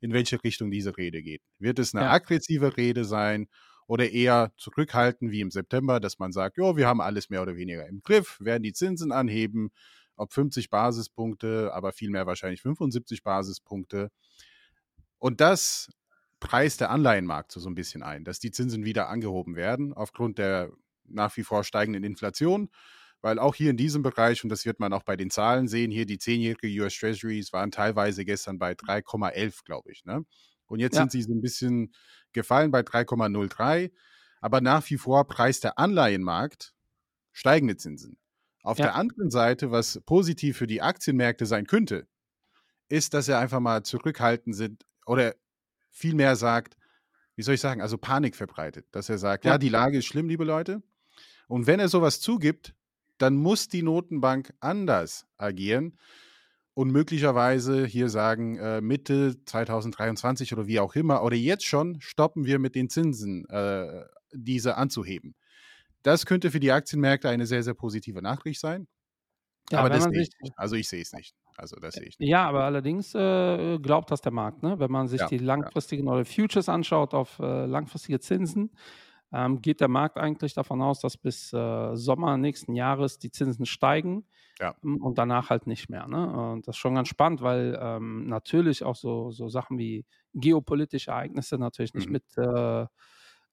in 0.00 0.12
welche 0.12 0.42
Richtung 0.42 0.72
diese 0.72 0.96
Rede 0.96 1.22
geht. 1.22 1.42
Wird 1.60 1.78
es 1.78 1.94
eine 1.94 2.06
ja. 2.06 2.10
aggressive 2.10 2.76
Rede 2.76 3.04
sein 3.04 3.46
oder 3.86 4.10
eher 4.10 4.52
zurückhalten 4.56 5.30
wie 5.30 5.42
im 5.42 5.52
September, 5.52 6.00
dass 6.00 6.18
man 6.18 6.32
sagt, 6.32 6.58
ja, 6.58 6.76
wir 6.76 6.88
haben 6.88 7.00
alles 7.00 7.30
mehr 7.30 7.40
oder 7.40 7.56
weniger 7.56 7.86
im 7.86 8.00
Griff, 8.02 8.36
werden 8.40 8.64
die 8.64 8.72
Zinsen 8.72 9.12
anheben, 9.12 9.70
ob 10.16 10.32
50 10.32 10.70
Basispunkte, 10.70 11.72
aber 11.72 11.92
vielmehr 11.92 12.26
wahrscheinlich 12.26 12.62
75 12.62 13.22
Basispunkte. 13.22 14.10
Und 15.18 15.40
das 15.40 15.88
preist 16.40 16.80
der 16.80 16.90
Anleihenmarkt 16.90 17.52
so 17.52 17.68
ein 17.68 17.76
bisschen 17.76 18.02
ein, 18.02 18.24
dass 18.24 18.40
die 18.40 18.50
Zinsen 18.50 18.84
wieder 18.84 19.08
angehoben 19.08 19.54
werden 19.54 19.92
aufgrund 19.92 20.38
der 20.38 20.72
nach 21.12 21.36
wie 21.36 21.44
vor 21.44 21.64
steigenden 21.64 22.04
Inflation, 22.04 22.70
weil 23.20 23.38
auch 23.38 23.54
hier 23.54 23.70
in 23.70 23.76
diesem 23.76 24.02
Bereich, 24.02 24.42
und 24.42 24.50
das 24.50 24.66
wird 24.66 24.80
man 24.80 24.92
auch 24.92 25.04
bei 25.04 25.16
den 25.16 25.30
Zahlen 25.30 25.68
sehen, 25.68 25.90
hier 25.90 26.06
die 26.06 26.18
zehnjährige 26.18 26.82
US 26.82 26.98
Treasuries 26.98 27.52
waren 27.52 27.70
teilweise 27.70 28.24
gestern 28.24 28.58
bei 28.58 28.72
3,11, 28.72 29.64
glaube 29.64 29.92
ich. 29.92 30.04
Ne? 30.04 30.24
Und 30.66 30.80
jetzt 30.80 30.96
ja. 30.96 31.02
sind 31.02 31.12
sie 31.12 31.22
so 31.22 31.32
ein 31.32 31.40
bisschen 31.40 31.92
gefallen 32.32 32.70
bei 32.70 32.80
3,03, 32.80 33.92
aber 34.40 34.60
nach 34.60 34.88
wie 34.90 34.98
vor 34.98 35.26
preist 35.26 35.64
der 35.64 35.78
Anleihenmarkt 35.78 36.74
steigende 37.32 37.76
Zinsen. 37.76 38.18
Auf 38.62 38.78
ja. 38.78 38.86
der 38.86 38.94
anderen 38.94 39.30
Seite, 39.30 39.70
was 39.70 40.00
positiv 40.04 40.56
für 40.56 40.66
die 40.66 40.82
Aktienmärkte 40.82 41.46
sein 41.46 41.66
könnte, 41.66 42.06
ist, 42.88 43.14
dass 43.14 43.28
er 43.28 43.38
einfach 43.38 43.60
mal 43.60 43.82
zurückhaltend 43.82 44.54
sind 44.54 44.84
oder 45.06 45.34
vielmehr 45.90 46.36
sagt, 46.36 46.76
wie 47.36 47.42
soll 47.42 47.54
ich 47.54 47.60
sagen, 47.60 47.80
also 47.80 47.98
Panik 47.98 48.36
verbreitet, 48.36 48.86
dass 48.92 49.08
er 49.08 49.18
sagt, 49.18 49.44
ja, 49.44 49.52
ja 49.52 49.58
die 49.58 49.68
Lage 49.68 49.98
ist 49.98 50.06
schlimm, 50.06 50.28
liebe 50.28 50.44
Leute, 50.44 50.82
und 51.52 51.66
wenn 51.66 51.80
er 51.80 51.88
sowas 51.88 52.18
zugibt, 52.22 52.74
dann 53.18 53.36
muss 53.36 53.68
die 53.68 53.82
Notenbank 53.82 54.54
anders 54.60 55.26
agieren 55.36 55.98
und 56.72 56.90
möglicherweise 56.90 57.84
hier 57.84 58.08
sagen, 58.08 58.56
äh, 58.56 58.80
Mitte 58.80 59.36
2023 59.44 60.54
oder 60.54 60.66
wie 60.66 60.80
auch 60.80 60.94
immer, 60.94 61.22
oder 61.22 61.36
jetzt 61.36 61.66
schon 61.66 62.00
stoppen 62.00 62.46
wir 62.46 62.58
mit 62.58 62.74
den 62.74 62.88
Zinsen, 62.88 63.46
äh, 63.50 64.02
diese 64.32 64.78
anzuheben. 64.78 65.34
Das 66.02 66.24
könnte 66.24 66.50
für 66.50 66.58
die 66.58 66.72
Aktienmärkte 66.72 67.28
eine 67.28 67.44
sehr, 67.44 67.62
sehr 67.62 67.74
positive 67.74 68.22
Nachricht 68.22 68.58
sein. 68.58 68.88
Ja, 69.70 69.80
aber 69.80 69.90
das 69.90 70.08
nicht. 70.08 70.32
Also 70.56 70.76
ich 70.76 70.88
sehe 70.88 71.02
es 71.02 71.12
nicht. 71.12 71.34
Also 71.58 71.76
das 71.76 71.96
sehe 71.96 72.06
ich 72.06 72.18
nicht. 72.18 72.30
Ja, 72.30 72.48
aber 72.48 72.64
allerdings 72.64 73.14
äh, 73.14 73.78
glaubt 73.78 74.10
das 74.10 74.22
der 74.22 74.32
Markt, 74.32 74.62
ne? 74.62 74.78
Wenn 74.78 74.90
man 74.90 75.06
sich 75.06 75.20
ja, 75.20 75.26
die 75.28 75.36
langfristigen 75.36 76.06
ja. 76.06 76.12
oder 76.14 76.24
Futures 76.24 76.70
anschaut 76.70 77.12
auf 77.12 77.38
äh, 77.40 77.66
langfristige 77.66 78.20
Zinsen, 78.20 78.70
ähm, 79.32 79.62
geht 79.62 79.80
der 79.80 79.88
Markt 79.88 80.18
eigentlich 80.18 80.54
davon 80.54 80.82
aus, 80.82 81.00
dass 81.00 81.16
bis 81.16 81.52
äh, 81.52 81.96
Sommer 81.96 82.36
nächsten 82.36 82.74
Jahres 82.74 83.18
die 83.18 83.30
Zinsen 83.30 83.66
steigen 83.66 84.26
ja. 84.60 84.74
Ähm, 84.84 85.02
und 85.02 85.18
danach 85.18 85.50
halt 85.50 85.66
nicht 85.66 85.88
mehr. 85.88 86.06
Ne? 86.06 86.52
Und 86.52 86.68
das 86.68 86.76
ist 86.76 86.80
schon 86.80 86.94
ganz 86.94 87.08
spannend, 87.08 87.42
weil 87.42 87.78
ähm, 87.80 88.26
natürlich 88.26 88.84
auch 88.84 88.96
so, 88.96 89.30
so 89.30 89.48
Sachen 89.48 89.78
wie 89.78 90.04
geopolitische 90.34 91.10
Ereignisse 91.10 91.58
natürlich 91.58 91.94
nicht 91.94 92.06
mhm. 92.06 92.12
mit 92.12 92.24
äh, 92.36 92.82
äh, 92.82 92.86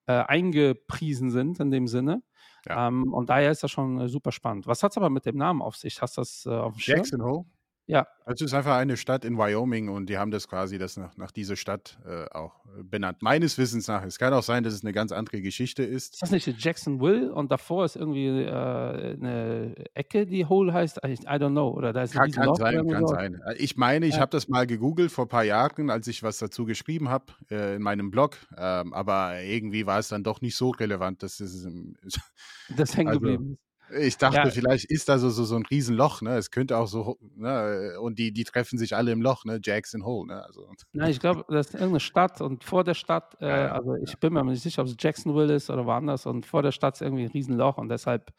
eingepriesen 0.05 1.29
sind 1.31 1.59
in 1.59 1.71
dem 1.71 1.87
Sinne. 1.87 2.23
Ja. 2.67 2.87
Ähm, 2.87 3.13
und 3.13 3.29
daher 3.29 3.51
ist 3.51 3.63
das 3.63 3.71
schon 3.71 3.99
äh, 4.01 4.09
super 4.09 4.31
spannend. 4.31 4.67
Was 4.67 4.83
hat 4.83 4.91
es 4.91 4.97
aber 4.97 5.09
mit 5.09 5.25
dem 5.25 5.37
Namen 5.37 5.61
auf 5.61 5.75
sich? 5.75 6.01
Hast 6.01 6.17
du 6.17 6.21
das 6.21 6.45
äh, 6.45 6.49
auf 6.49 6.73
dem 6.73 6.81
Jackson 6.81 7.23
Hole? 7.23 7.45
Ja. 7.89 8.07
Es 8.27 8.39
ist 8.39 8.53
einfach 8.53 8.75
eine 8.75 8.97
Stadt 8.97 9.25
in 9.25 9.39
Wyoming 9.39 9.89
und 9.89 10.11
die 10.11 10.19
haben 10.19 10.29
das 10.29 10.47
quasi 10.47 10.77
das 10.77 10.95
nach, 10.95 11.17
nach 11.17 11.31
dieser 11.31 11.55
Stadt 11.55 11.97
äh, 12.05 12.29
auch 12.29 12.53
benannt. 12.83 13.23
Meines 13.23 13.57
Wissens 13.57 13.87
nach. 13.87 14.03
Es 14.03 14.19
kann 14.19 14.31
auch 14.31 14.43
sein, 14.43 14.63
dass 14.63 14.75
es 14.75 14.83
eine 14.83 14.93
ganz 14.93 15.11
andere 15.11 15.41
Geschichte 15.41 15.81
ist. 15.81 16.13
Ist 16.13 16.21
das 16.21 16.29
nicht 16.29 16.47
Jacksonville 16.63 17.33
und 17.33 17.51
davor 17.51 17.85
ist 17.85 17.95
irgendwie 17.95 18.27
äh, 18.27 18.51
eine 18.51 19.73
Ecke, 19.95 20.27
die 20.27 20.45
Hole 20.45 20.71
heißt? 20.71 20.99
I, 21.03 21.13
I 21.13 21.15
don't 21.39 21.49
know. 21.49 21.69
Oder 21.69 21.91
da 21.91 22.03
ist 22.03 22.13
kann, 22.13 22.31
kann 22.31 22.53
sein, 22.53 22.87
kann 22.87 23.07
so. 23.07 23.15
sein. 23.15 23.41
Ich 23.57 23.75
meine, 23.75 24.05
ich 24.05 24.15
ja. 24.15 24.21
habe 24.21 24.29
das 24.29 24.47
mal 24.47 24.67
gegoogelt 24.67 25.11
vor 25.11 25.25
ein 25.25 25.29
paar 25.29 25.43
Jahren, 25.43 25.89
als 25.89 26.07
ich 26.07 26.21
was 26.21 26.37
dazu 26.37 26.65
geschrieben 26.65 27.09
habe 27.09 27.33
äh, 27.49 27.75
in 27.77 27.81
meinem 27.81 28.11
Blog. 28.11 28.37
Ähm, 28.55 28.93
aber 28.93 29.41
irgendwie 29.41 29.87
war 29.87 29.97
es 29.97 30.09
dann 30.09 30.23
doch 30.23 30.41
nicht 30.41 30.55
so 30.55 30.69
relevant, 30.69 31.23
dass 31.23 31.39
es. 31.39 31.67
das 32.77 32.95
hängen 32.95 33.07
also, 33.09 33.19
geblieben 33.19 33.53
ist. 33.53 33.68
Ich 33.97 34.17
dachte, 34.17 34.37
ja. 34.37 34.49
vielleicht 34.49 34.85
ist 34.85 35.09
da 35.09 35.17
so, 35.17 35.29
so, 35.29 35.43
so 35.43 35.55
ein 35.55 35.65
Riesenloch, 35.65 36.21
ne? 36.21 36.37
Es 36.37 36.51
könnte 36.51 36.77
auch 36.77 36.87
so, 36.87 37.17
ne? 37.35 37.97
Und 38.01 38.19
die, 38.19 38.31
die 38.31 38.43
treffen 38.43 38.77
sich 38.77 38.95
alle 38.95 39.11
im 39.11 39.21
Loch, 39.21 39.45
ne? 39.45 39.59
Jackson 39.63 40.05
Hole, 40.05 40.27
ne? 40.27 40.43
Also. 40.43 40.69
Nein, 40.93 41.09
ich 41.11 41.19
glaube, 41.19 41.45
das 41.47 41.67
ist 41.67 41.73
irgendeine 41.73 41.99
Stadt 41.99 42.41
und 42.41 42.63
vor 42.63 42.83
der 42.83 42.93
Stadt, 42.93 43.35
äh, 43.41 43.47
ja, 43.47 43.71
also 43.73 43.95
ich 43.95 44.17
bin 44.19 44.33
mir 44.33 44.43
nicht 44.43 44.61
sicher, 44.61 44.81
ob 44.81 44.87
es 44.87 44.95
Jacksonville 44.99 45.53
ist 45.53 45.69
oder 45.69 45.85
woanders 45.85 46.25
und 46.25 46.45
vor 46.45 46.61
der 46.61 46.71
Stadt 46.71 46.95
ist 46.95 47.01
irgendwie 47.01 47.23
ein 47.23 47.31
Riesenloch 47.31 47.77
und 47.77 47.89
deshalb 47.89 48.31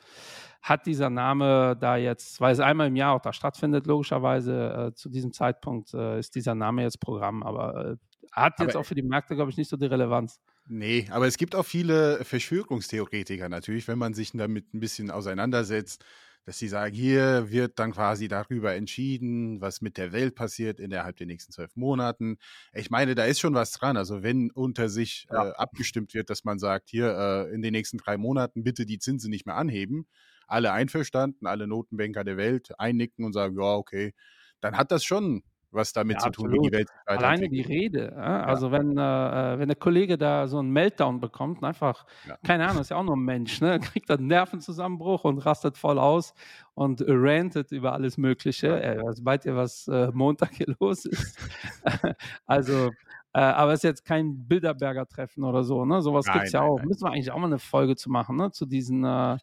hat 0.62 0.86
dieser 0.86 1.08
Name 1.10 1.76
da 1.80 1.96
jetzt, 1.96 2.40
weil 2.40 2.52
es 2.52 2.60
einmal 2.60 2.88
im 2.88 2.96
Jahr 2.96 3.14
auch 3.16 3.22
da 3.22 3.32
stattfindet, 3.32 3.86
logischerweise 3.86 4.88
äh, 4.90 4.94
zu 4.94 5.08
diesem 5.08 5.32
Zeitpunkt 5.32 5.94
äh, 5.94 6.18
ist 6.18 6.34
dieser 6.34 6.54
Name 6.54 6.82
jetzt 6.82 7.00
Programm, 7.00 7.42
aber 7.42 7.92
äh, 7.92 7.96
Hat 8.32 8.60
jetzt 8.60 8.70
Aber- 8.70 8.80
auch 8.80 8.84
für 8.84 8.94
die 8.94 9.02
Märkte, 9.02 9.34
glaube 9.34 9.50
ich, 9.50 9.56
nicht 9.56 9.70
so 9.70 9.76
die 9.76 9.86
Relevanz. 9.86 10.38
Nee, 10.72 11.08
aber 11.10 11.26
es 11.26 11.36
gibt 11.36 11.56
auch 11.56 11.64
viele 11.66 12.24
Verschwörungstheoretiker 12.24 13.48
natürlich, 13.48 13.88
wenn 13.88 13.98
man 13.98 14.14
sich 14.14 14.30
damit 14.32 14.72
ein 14.72 14.78
bisschen 14.78 15.10
auseinandersetzt, 15.10 16.04
dass 16.44 16.58
sie 16.60 16.68
sagen, 16.68 16.94
hier 16.94 17.50
wird 17.50 17.78
dann 17.80 17.90
quasi 17.92 18.28
darüber 18.28 18.72
entschieden, 18.76 19.60
was 19.60 19.80
mit 19.80 19.96
der 19.98 20.12
Welt 20.12 20.36
passiert 20.36 20.78
innerhalb 20.78 21.16
der 21.16 21.26
nächsten 21.26 21.50
zwölf 21.52 21.74
Monaten. 21.74 22.36
Ich 22.72 22.88
meine, 22.88 23.16
da 23.16 23.24
ist 23.24 23.40
schon 23.40 23.54
was 23.54 23.72
dran. 23.72 23.96
Also 23.96 24.22
wenn 24.22 24.52
unter 24.52 24.88
sich 24.88 25.26
Ja. 25.28 25.44
äh, 25.44 25.50
abgestimmt 25.56 26.14
wird, 26.14 26.30
dass 26.30 26.44
man 26.44 26.60
sagt, 26.60 26.88
hier 26.88 27.08
äh, 27.50 27.52
in 27.54 27.62
den 27.62 27.72
nächsten 27.72 27.98
drei 27.98 28.16
Monaten 28.16 28.62
bitte 28.62 28.86
die 28.86 28.98
Zinsen 29.00 29.30
nicht 29.30 29.46
mehr 29.46 29.56
anheben, 29.56 30.06
alle 30.46 30.70
einverstanden, 30.72 31.46
alle 31.46 31.66
Notenbanker 31.66 32.22
der 32.22 32.36
Welt 32.36 32.78
einnicken 32.78 33.24
und 33.24 33.32
sagen, 33.32 33.56
ja, 33.58 33.74
okay, 33.74 34.14
dann 34.60 34.76
hat 34.76 34.92
das 34.92 35.04
schon 35.04 35.42
was 35.72 35.92
damit 35.92 36.16
Ja, 36.16 36.20
zu 36.20 36.30
tun, 36.30 36.50
wie 36.52 36.58
absolut. 36.58 36.66
die 36.66 36.72
Welt 36.72 36.88
sich 36.88 36.98
Alleine 37.06 37.48
die. 37.48 37.60
Rede. 37.60 38.12
Ja? 38.16 38.42
Also 38.44 38.72
wenn, 38.72 38.96
äh, 38.98 39.54
äh, 39.54 39.58
wenn 39.58 39.68
der 39.68 39.76
Kollege 39.76 40.18
da 40.18 40.46
so 40.48 40.58
einen 40.58 40.70
Meltdown 40.70 41.20
bekommt, 41.20 41.62
einfach, 41.64 42.06
Ja. 42.26 42.36
keine 42.44 42.66
Ahnung, 42.68 42.82
ist 42.82 42.90
ja 42.90 42.96
auch 42.96 43.04
nur 43.04 43.16
ein 43.16 43.20
Mensch, 43.24 43.60
ne? 43.60 43.78
kriegt 43.98 44.10
einen 44.10 44.26
Nervenzusammenbruch 44.26 45.24
und 45.24 45.38
rastet 45.38 45.78
voll 45.78 45.98
aus 45.98 46.34
und 46.74 47.02
rantet 47.06 47.72
über 47.72 47.92
alles 47.92 48.18
Mögliche. 48.18 48.68
Ja. 48.68 48.76
Äh, 48.76 48.96
ihr, 49.44 49.56
was 49.56 49.86
äh, 49.88 50.10
Montag 50.12 50.54
hier 50.54 50.74
los 50.80 51.04
ist? 51.04 51.38
also, 52.46 52.90
äh, 53.32 53.40
aber 53.40 53.72
es 53.72 53.80
ist 53.80 53.84
jetzt 53.84 54.04
kein 54.04 54.48
Bilderberger-Treffen 54.48 55.44
oder 55.44 55.62
so, 55.64 55.84
ne? 55.84 56.02
Sowas 56.02 56.26
gibt 56.26 56.46
es 56.46 56.52
ja 56.52 56.60
nein, 56.62 56.68
auch. 56.70 56.78
nein. 56.78 56.88
Müssen 56.88 57.04
wir 57.04 57.12
eigentlich 57.12 57.30
auch 57.30 57.38
mal 57.38 57.46
eine 57.46 57.58
Folge 57.60 57.94
zu 57.96 58.10
machen, 58.10 58.36
ne? 58.36 58.50
Zu 58.50 58.66
diesen 58.66 59.04
äh, 59.04 59.36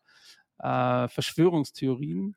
äh, 0.59 1.07
Verschwörungstheorien. 1.07 2.35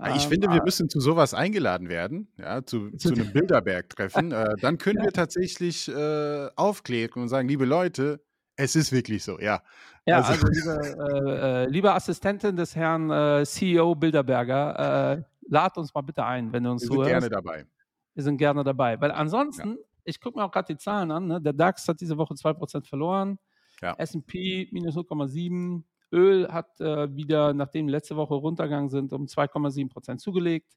Ja, 0.00 0.14
Ich 0.16 0.24
Ähm, 0.24 0.30
finde, 0.30 0.50
wir 0.50 0.62
müssen 0.62 0.88
zu 0.88 1.00
sowas 1.00 1.34
eingeladen 1.34 1.88
werden, 1.88 2.32
ja, 2.38 2.64
zu, 2.64 2.90
Zu 2.98 3.12
einem 3.12 3.32
Bilderberg-Treffen. 3.32 4.32
äh, 4.32 4.54
dann 4.60 4.78
können 4.78 4.98
Ja. 4.98 5.04
wir 5.04 5.12
tatsächlich 5.12 5.88
äh, 5.88 6.48
aufklären 6.56 7.22
und 7.22 7.28
sagen, 7.28 7.48
liebe 7.48 7.64
Leute, 7.64 8.22
es 8.56 8.76
ist 8.76 8.92
wirklich 8.92 9.22
so, 9.24 9.38
ja. 9.40 9.62
Ja, 10.06 10.18
Also- 10.18 10.32
also, 10.32 10.46
liebe, 10.48 11.26
äh, 11.30 11.64
äh, 11.64 11.66
liebe 11.68 11.92
Assistentin 11.92 12.56
des 12.56 12.74
Herrn 12.76 13.10
äh, 13.10 13.44
CEO 13.44 13.94
Bilderberger, 13.94 15.12
äh, 15.18 15.22
lad 15.48 15.76
uns 15.78 15.92
mal 15.94 16.02
bitte 16.02 16.24
ein, 16.24 16.52
wenn 16.52 16.64
du 16.64 16.70
uns 16.70 16.82
Wir 16.82 16.86
sind 16.88 16.94
zuhörst. 16.96 17.10
gerne 17.10 17.28
dabei. 17.30 17.66
Wir 18.14 18.22
sind 18.24 18.36
gerne 18.38 18.64
dabei. 18.64 19.00
Weil 19.00 19.12
ansonsten, 19.12 19.78
ich 20.04 20.20
gucke 20.20 20.38
mir 20.38 20.44
auch 20.44 20.50
gerade 20.50 20.72
die 20.74 20.78
Zahlen 20.78 21.10
an, 21.10 21.26
ne? 21.26 21.40
der 21.40 21.52
DAX 21.52 21.86
hat 21.88 22.00
diese 22.00 22.16
Woche 22.16 22.34
2% 22.34 22.86
verloren, 22.88 23.38
Ja. 23.82 23.94
S&P 23.98 24.68
minus 24.72 24.96
0,7, 24.96 25.82
Öl 26.12 26.48
hat 26.48 26.80
äh, 26.80 27.14
wieder, 27.14 27.52
nachdem 27.54 27.88
letzte 27.88 28.16
Woche 28.16 28.34
runtergegangen 28.34 28.88
sind, 28.88 29.12
um 29.12 29.26
2,7% 29.26 30.18
zugelegt. 30.18 30.76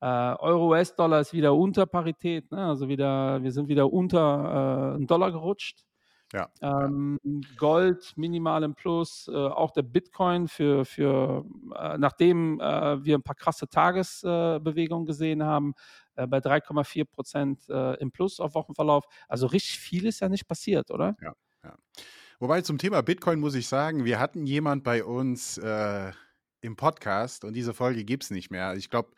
Äh, 0.00 0.06
Euro-US-Dollar 0.06 1.20
ist 1.20 1.32
wieder 1.32 1.54
unter 1.54 1.86
Parität, 1.86 2.50
ne? 2.52 2.66
also 2.66 2.88
wieder, 2.88 3.42
wir 3.42 3.50
sind 3.50 3.68
wieder 3.68 3.92
unter 3.92 4.92
äh, 4.92 4.94
einen 4.96 5.06
Dollar 5.06 5.32
gerutscht. 5.32 5.84
Ja. 6.32 6.50
Ähm, 6.60 7.18
Gold 7.56 8.12
minimal 8.16 8.62
im 8.62 8.74
Plus, 8.74 9.28
äh, 9.32 9.34
auch 9.34 9.70
der 9.70 9.82
Bitcoin 9.82 10.46
für, 10.46 10.84
für 10.84 11.44
äh, 11.74 11.96
nachdem 11.96 12.60
äh, 12.60 13.02
wir 13.02 13.16
ein 13.16 13.22
paar 13.22 13.34
krasse 13.34 13.66
Tagesbewegungen 13.66 15.04
äh, 15.04 15.06
gesehen 15.06 15.42
haben, 15.42 15.74
äh, 16.16 16.26
bei 16.26 16.38
3,4 16.38 17.04
Prozent 17.06 17.68
äh, 17.70 17.94
im 17.94 18.10
Plus 18.10 18.40
auf 18.40 18.54
Wochenverlauf. 18.54 19.04
Also 19.26 19.46
richtig 19.46 19.78
viel 19.78 20.06
ist 20.06 20.20
ja 20.20 20.28
nicht 20.28 20.46
passiert, 20.46 20.90
oder? 20.90 21.16
Wobei 22.40 22.60
zum 22.62 22.78
Thema 22.78 23.02
Bitcoin 23.02 23.40
muss 23.40 23.54
ich 23.54 23.66
sagen, 23.66 24.04
wir 24.04 24.20
hatten 24.20 24.46
jemand 24.46 24.84
bei 24.84 25.02
uns 25.04 25.58
äh, 25.58 26.12
im 26.60 26.76
Podcast 26.76 27.44
und 27.44 27.54
diese 27.54 27.74
Folge 27.74 28.04
gibt 28.04 28.24
es 28.24 28.30
nicht 28.30 28.50
mehr. 28.50 28.74
Ich 28.74 28.90
glaube, 28.90 29.10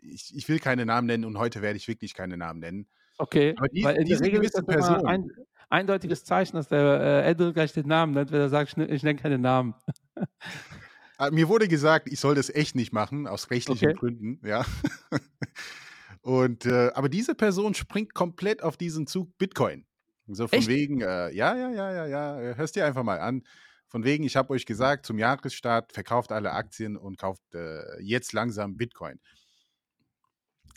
ich, 0.00 0.34
ich 0.36 0.48
will 0.48 0.58
keine 0.58 0.84
Namen 0.84 1.06
nennen 1.06 1.24
und 1.24 1.38
heute 1.38 1.62
werde 1.62 1.76
ich 1.78 1.88
wirklich 1.88 2.12
keine 2.14 2.36
Namen 2.36 2.60
nennen. 2.60 2.86
Okay, 3.18 3.54
Aber 3.56 3.68
die- 3.68 3.84
weil 3.84 3.96
in 3.96 4.04
der 4.06 4.16
diese 4.16 4.24
Regel 4.24 4.44
ist 4.44 4.54
das 4.56 4.66
Person- 4.66 5.06
ein 5.06 5.30
eindeutiges 5.70 6.24
Zeichen, 6.24 6.56
dass 6.56 6.68
der 6.68 7.24
äh, 7.24 7.30
Edel 7.30 7.52
gleich 7.54 7.72
den 7.72 7.86
Namen 7.88 8.12
nennt, 8.12 8.30
wenn 8.32 8.40
er 8.40 8.50
sagt, 8.50 8.76
ich, 8.76 8.78
ich 8.90 9.02
nenne 9.02 9.18
keine 9.18 9.38
Namen. 9.38 9.74
Äh, 11.18 11.30
Mir 11.30 11.48
wurde 11.48 11.68
gesagt, 11.68 12.08
ich 12.12 12.20
soll 12.20 12.34
das 12.34 12.50
echt 12.50 12.74
nicht 12.74 12.92
machen, 12.92 13.26
aus 13.26 13.50
rechtlichen 13.50 13.88
Okay. 13.88 13.98
Gründen, 13.98 14.46
ja. 14.46 14.66
Und 16.20 16.66
äh, 16.66 16.90
aber 16.94 17.08
diese 17.08 17.34
Person 17.34 17.74
springt 17.74 18.12
komplett 18.14 18.62
auf 18.62 18.76
diesen 18.76 19.06
Zug 19.06 19.36
Bitcoin. 19.38 19.86
So 20.34 20.48
von 20.48 20.58
Echt? 20.58 20.68
wegen, 20.68 21.00
äh, 21.00 21.30
ja, 21.34 21.56
ja, 21.56 21.70
ja, 21.70 21.92
ja, 21.92 22.06
ja, 22.06 22.40
äh, 22.40 22.56
hörst 22.56 22.76
dir 22.76 22.86
einfach 22.86 23.02
mal 23.02 23.20
an. 23.20 23.42
Von 23.88 24.04
wegen, 24.04 24.24
ich 24.24 24.36
habe 24.36 24.50
euch 24.54 24.64
gesagt, 24.64 25.04
zum 25.04 25.18
Jahresstart 25.18 25.92
verkauft 25.92 26.32
alle 26.32 26.52
Aktien 26.52 26.96
und 26.96 27.18
kauft 27.18 27.42
äh, 27.54 28.00
jetzt 28.00 28.32
langsam 28.32 28.76
Bitcoin. 28.76 29.20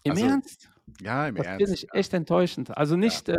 Im 0.03 0.12
Also, 0.12 0.25
Ernst? 0.25 0.69
Ja, 1.01 1.27
im 1.27 1.35
Das 1.35 1.47
Ernst. 1.47 1.65
finde 1.65 1.74
ich 1.74 1.88
echt 1.93 2.13
enttäuschend. 2.13 2.77
Also 2.77 2.95
nicht, 2.95 3.27
äh, 3.29 3.33
äh, 3.33 3.38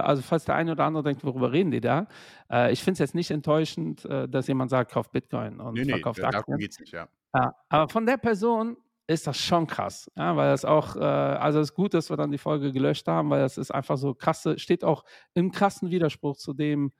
also 0.00 0.22
falls 0.22 0.44
der 0.46 0.56
eine 0.56 0.72
oder 0.72 0.84
andere 0.84 1.04
denkt, 1.04 1.22
worüber 1.24 1.52
reden 1.52 1.70
die 1.70 1.80
da? 1.80 2.08
Äh, 2.50 2.72
ich 2.72 2.80
finde 2.82 2.94
es 2.94 2.98
jetzt 2.98 3.14
nicht 3.14 3.30
enttäuschend, 3.30 4.04
äh, 4.06 4.28
dass 4.28 4.48
jemand 4.48 4.70
sagt, 4.70 4.90
kauft 4.92 5.12
Bitcoin 5.12 5.60
und 5.60 5.74
Nee, 5.74 5.84
nee, 5.84 5.90
verkauft 5.92 6.18
darum 6.18 6.34
Aktien. 6.36 6.58
geht 6.58 6.72
es 6.72 6.80
nicht, 6.80 6.92
ja. 6.92 7.08
Ja, 7.34 7.52
aber 7.68 7.88
von 7.88 8.04
der 8.06 8.16
Person 8.16 8.76
ist 9.08 9.26
das 9.26 9.38
schon 9.38 9.66
krass, 9.66 10.10
ja, 10.16 10.36
weil 10.36 10.50
das 10.50 10.64
auch, 10.66 10.94
äh, 10.94 11.00
also 11.00 11.60
es 11.60 11.70
ist 11.70 11.74
gut, 11.74 11.94
dass 11.94 12.10
wir 12.10 12.16
dann 12.18 12.30
die 12.30 12.38
Folge 12.38 12.72
gelöscht 12.72 13.08
haben, 13.08 13.30
weil 13.30 13.40
das 13.40 13.56
ist 13.58 13.70
einfach 13.70 13.96
so 13.96 14.14
krasse, 14.14 14.58
steht 14.58 14.84
auch 14.84 15.02
im 15.34 15.50
krassen 15.50 15.90
Widerspruch 15.90 16.36
zu 16.36 16.52
dem, 16.52 16.92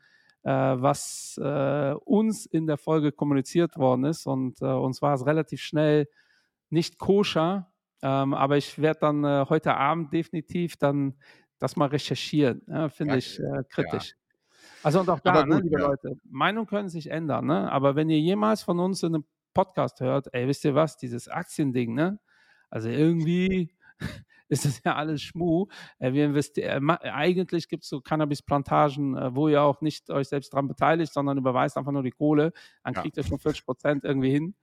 äh, 0.43 0.51
was 0.51 1.39
äh, 1.43 1.93
uns 2.05 2.47
in 2.47 2.67
der 2.67 2.79
Folge 2.79 3.13
kommuniziert 3.13 3.77
worden 3.77 4.05
ist 4.05 4.27
und 4.27 4.61
äh, 4.63 4.65
uns 4.65 5.03
war 5.03 5.15
es 5.15 5.27
relativ 5.27 5.61
schnell 5.61 6.09
nicht 6.71 6.99
koscher, 6.99 7.73
ähm, 8.03 8.33
aber 8.33 8.57
ich 8.57 8.79
werde 8.81 9.01
dann 9.01 9.25
äh, 9.25 9.45
heute 9.49 9.75
Abend 9.77 10.13
definitiv 10.15 10.79
dann 10.79 11.19
das 11.59 11.77
mal 11.77 11.89
recherchieren, 11.89 12.63
ja, 12.69 12.89
finde 12.89 13.15
Ja, 13.15 13.19
ich 13.19 13.39
äh, 13.39 13.65
kritisch. 13.69 14.15
Also 14.83 15.01
und 15.01 15.11
auch 15.11 15.21
da, 15.21 15.45
ne, 15.45 15.57
gut, 15.57 15.65
liebe 15.65 15.81
ja. 15.81 15.89
Leute, 15.89 16.17
Meinungen 16.25 16.67
können 16.67 16.89
sich 16.89 17.11
ändern, 17.11 17.47
ne? 17.47 17.71
aber 17.71 17.97
wenn 17.97 18.09
ihr 18.09 18.21
jemals 18.21 18.63
von 18.63 18.79
uns 18.79 19.03
in 19.03 19.15
einem 19.15 19.25
Podcast 19.59 19.99
hört, 19.99 20.29
ey, 20.33 20.47
wisst 20.47 20.65
ihr 20.65 20.77
was, 20.77 20.97
dieses 20.97 21.27
Aktiending, 21.27 21.93
ne? 21.93 22.21
Also 22.71 22.89
irgendwie 22.89 23.75
ist 24.49 24.65
das 24.65 24.81
ja 24.85 24.95
alles 24.95 25.21
Schmuh. 25.21 25.67
Äh, 25.99 26.13
wir 26.13 26.27
investieren, 26.27 26.89
äh, 26.91 27.11
eigentlich 27.11 27.69
gibt 27.69 27.83
es 27.83 27.89
so 27.89 28.01
Cannabis-Plantagen, 28.01 29.17
äh, 29.17 29.35
wo 29.35 29.49
ihr 29.49 29.61
auch 29.63 29.81
nicht 29.81 30.11
euch 30.11 30.29
selbst 30.29 30.53
dran 30.53 30.69
beteiligt, 30.69 31.13
sondern 31.13 31.39
überweist 31.39 31.77
einfach 31.77 31.91
nur 31.91 32.05
die 32.05 32.13
Kohle, 32.13 32.53
dann 32.85 32.95
Ja. 32.95 33.03
kriegt 33.03 33.17
ihr 33.17 33.25
schon 33.25 33.41
40 33.41 33.65
Prozent 33.65 34.05
irgendwie 34.05 34.31
hin. 34.31 34.55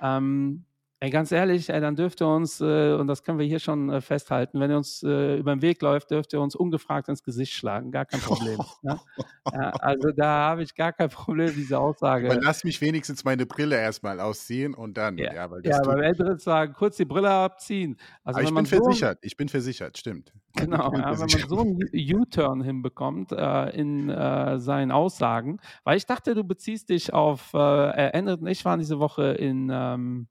Ähm, 0.00 0.64
ey, 1.00 1.10
ganz 1.10 1.32
ehrlich, 1.32 1.68
ey, 1.70 1.80
dann 1.80 1.96
dürft 1.96 2.20
ihr 2.20 2.28
uns, 2.28 2.60
äh, 2.60 2.94
und 2.94 3.06
das 3.06 3.22
können 3.22 3.38
wir 3.38 3.46
hier 3.46 3.60
schon 3.60 3.90
äh, 3.90 4.00
festhalten, 4.00 4.60
wenn 4.60 4.70
ihr 4.70 4.76
uns 4.76 5.02
äh, 5.02 5.36
über 5.36 5.54
den 5.54 5.62
Weg 5.62 5.80
läuft, 5.82 6.10
dürft 6.10 6.32
ihr 6.32 6.40
uns 6.40 6.54
ungefragt 6.54 7.08
ins 7.08 7.22
Gesicht 7.22 7.52
schlagen, 7.52 7.90
gar 7.90 8.04
kein 8.04 8.20
Problem. 8.20 8.58
ja? 8.82 9.00
Ja, 9.50 9.70
also 9.78 10.10
da 10.10 10.50
habe 10.50 10.62
ich 10.62 10.74
gar 10.74 10.92
kein 10.92 11.08
Problem, 11.08 11.54
diese 11.54 11.78
Aussage. 11.78 12.30
Aber 12.30 12.40
lass 12.42 12.64
mich 12.64 12.82
wenigstens 12.82 13.24
meine 13.24 13.46
Brille 13.46 13.76
erstmal 13.76 14.20
ausziehen 14.20 14.74
und 14.74 14.98
dann, 14.98 15.16
ja, 15.16 15.32
Ja, 15.32 15.50
weil 15.50 15.62
Ja, 15.64 15.80
beim 15.80 16.02
Älteren 16.02 16.38
sagen, 16.38 16.74
kurz 16.74 16.98
die 16.98 17.06
Brille 17.06 17.30
abziehen. 17.30 17.96
Also 18.24 18.40
aber 18.40 18.48
ich 18.48 18.54
bin 18.54 18.66
so, 18.66 18.76
versichert, 18.76 19.18
ich 19.22 19.36
bin 19.38 19.48
versichert, 19.48 19.96
stimmt. 19.96 20.32
Genau, 20.58 20.92
ja, 20.92 21.18
wenn 21.18 21.18
man 21.18 21.28
so 21.28 21.60
einen 21.60 21.78
U-Turn 21.94 22.62
hinbekommt 22.62 23.32
äh, 23.32 23.70
in 23.70 24.10
äh, 24.10 24.58
seinen 24.58 24.90
Aussagen, 24.90 25.60
weil 25.84 25.96
ich 25.96 26.04
dachte, 26.04 26.34
du 26.34 26.44
beziehst 26.44 26.90
dich 26.90 27.14
auf, 27.14 27.54
äh, 27.54 28.10
Ende 28.10 28.36
und 28.36 28.46
ich 28.48 28.64
waren 28.64 28.80
diese 28.80 28.98
Woche 28.98 29.32
in, 29.32 29.70
ähm, 29.72 30.28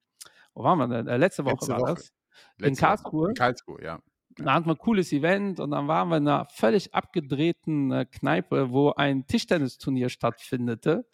wo 0.58 0.64
waren 0.64 0.80
wir 0.80 0.88
denn? 0.88 1.08
Äh, 1.08 1.18
letzte 1.18 1.46
Woche 1.46 1.54
Letzte 1.54 1.72
war 1.72 1.80
Woche. 1.82 1.94
das. 1.94 2.14
Letzte 2.58 2.82
Woche. 2.82 2.88
Karlsruhe? 2.88 3.30
In 3.30 3.36
Karlsruhe, 3.36 3.84
ja. 3.84 4.00
Da 4.40 4.54
hatten 4.54 4.68
wir 4.68 4.74
ein 4.74 4.78
cooles 4.78 5.12
Event 5.14 5.60
und 5.60 5.72
dann 5.72 5.88
waren 5.88 6.10
wir 6.10 6.18
in 6.18 6.28
einer 6.28 6.46
völlig 6.46 6.94
abgedrehten 6.94 7.92
äh, 7.92 8.06
Kneipe, 8.06 8.70
wo 8.72 8.92
ein 8.92 9.26
Tischtennisturnier 9.26 10.10
stattfindete. 10.10 11.08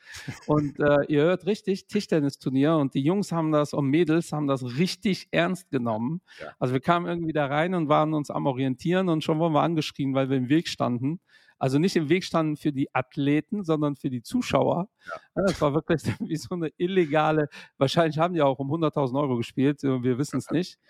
Und 0.48 0.78
äh, 0.80 1.06
ihr 1.08 1.24
hört 1.24 1.46
richtig, 1.46 1.88
Tischtennisturnier 1.88 2.76
und 2.76 2.94
die 2.96 3.02
Jungs 3.02 3.32
haben 3.32 3.54
das 3.54 3.74
und 3.74 3.88
Mädels 3.88 4.34
haben 4.34 4.48
das 4.48 4.64
richtig 4.78 5.30
ernst 5.32 5.72
genommen. 5.72 6.22
Ja. 6.40 6.52
Also 6.60 6.74
wir 6.74 6.82
kamen 6.82 7.06
irgendwie 7.06 7.34
da 7.34 7.46
rein 7.46 7.76
und 7.76 7.88
waren 7.88 8.14
uns 8.14 8.30
am 8.30 8.46
Orientieren 8.46 9.08
und 9.08 9.24
schon 9.24 9.40
wurden 9.40 9.54
wir 9.54 9.62
angeschrien, 9.62 10.14
weil 10.14 10.30
wir 10.30 10.38
im 10.38 10.50
Weg 10.50 10.68
standen. 10.68 11.22
Also 11.60 11.80
nicht 11.80 11.96
im 11.96 12.10
Weg 12.10 12.24
standen 12.24 12.58
für 12.58 12.72
die 12.72 12.94
Athleten, 12.94 13.64
sondern 13.64 13.96
für 13.96 14.10
die 14.10 14.22
Zuschauer. 14.22 14.88
Ja, 15.06 15.44
das 15.46 15.62
war 15.62 15.74
wirklich 15.74 16.04
wie 16.20 16.36
so 16.36 16.56
eine 16.56 16.70
illegale, 16.78 17.50
wahrscheinlich 17.78 18.20
haben 18.20 18.34
die 18.34 18.42
auch 18.42 18.60
um 18.60 18.72
100.000 18.72 19.20
Euro 19.20 19.38
gespielt, 19.38 19.84
wir 19.84 20.18
wissen 20.18 20.38
es 20.38 20.50
nicht. 20.50 20.80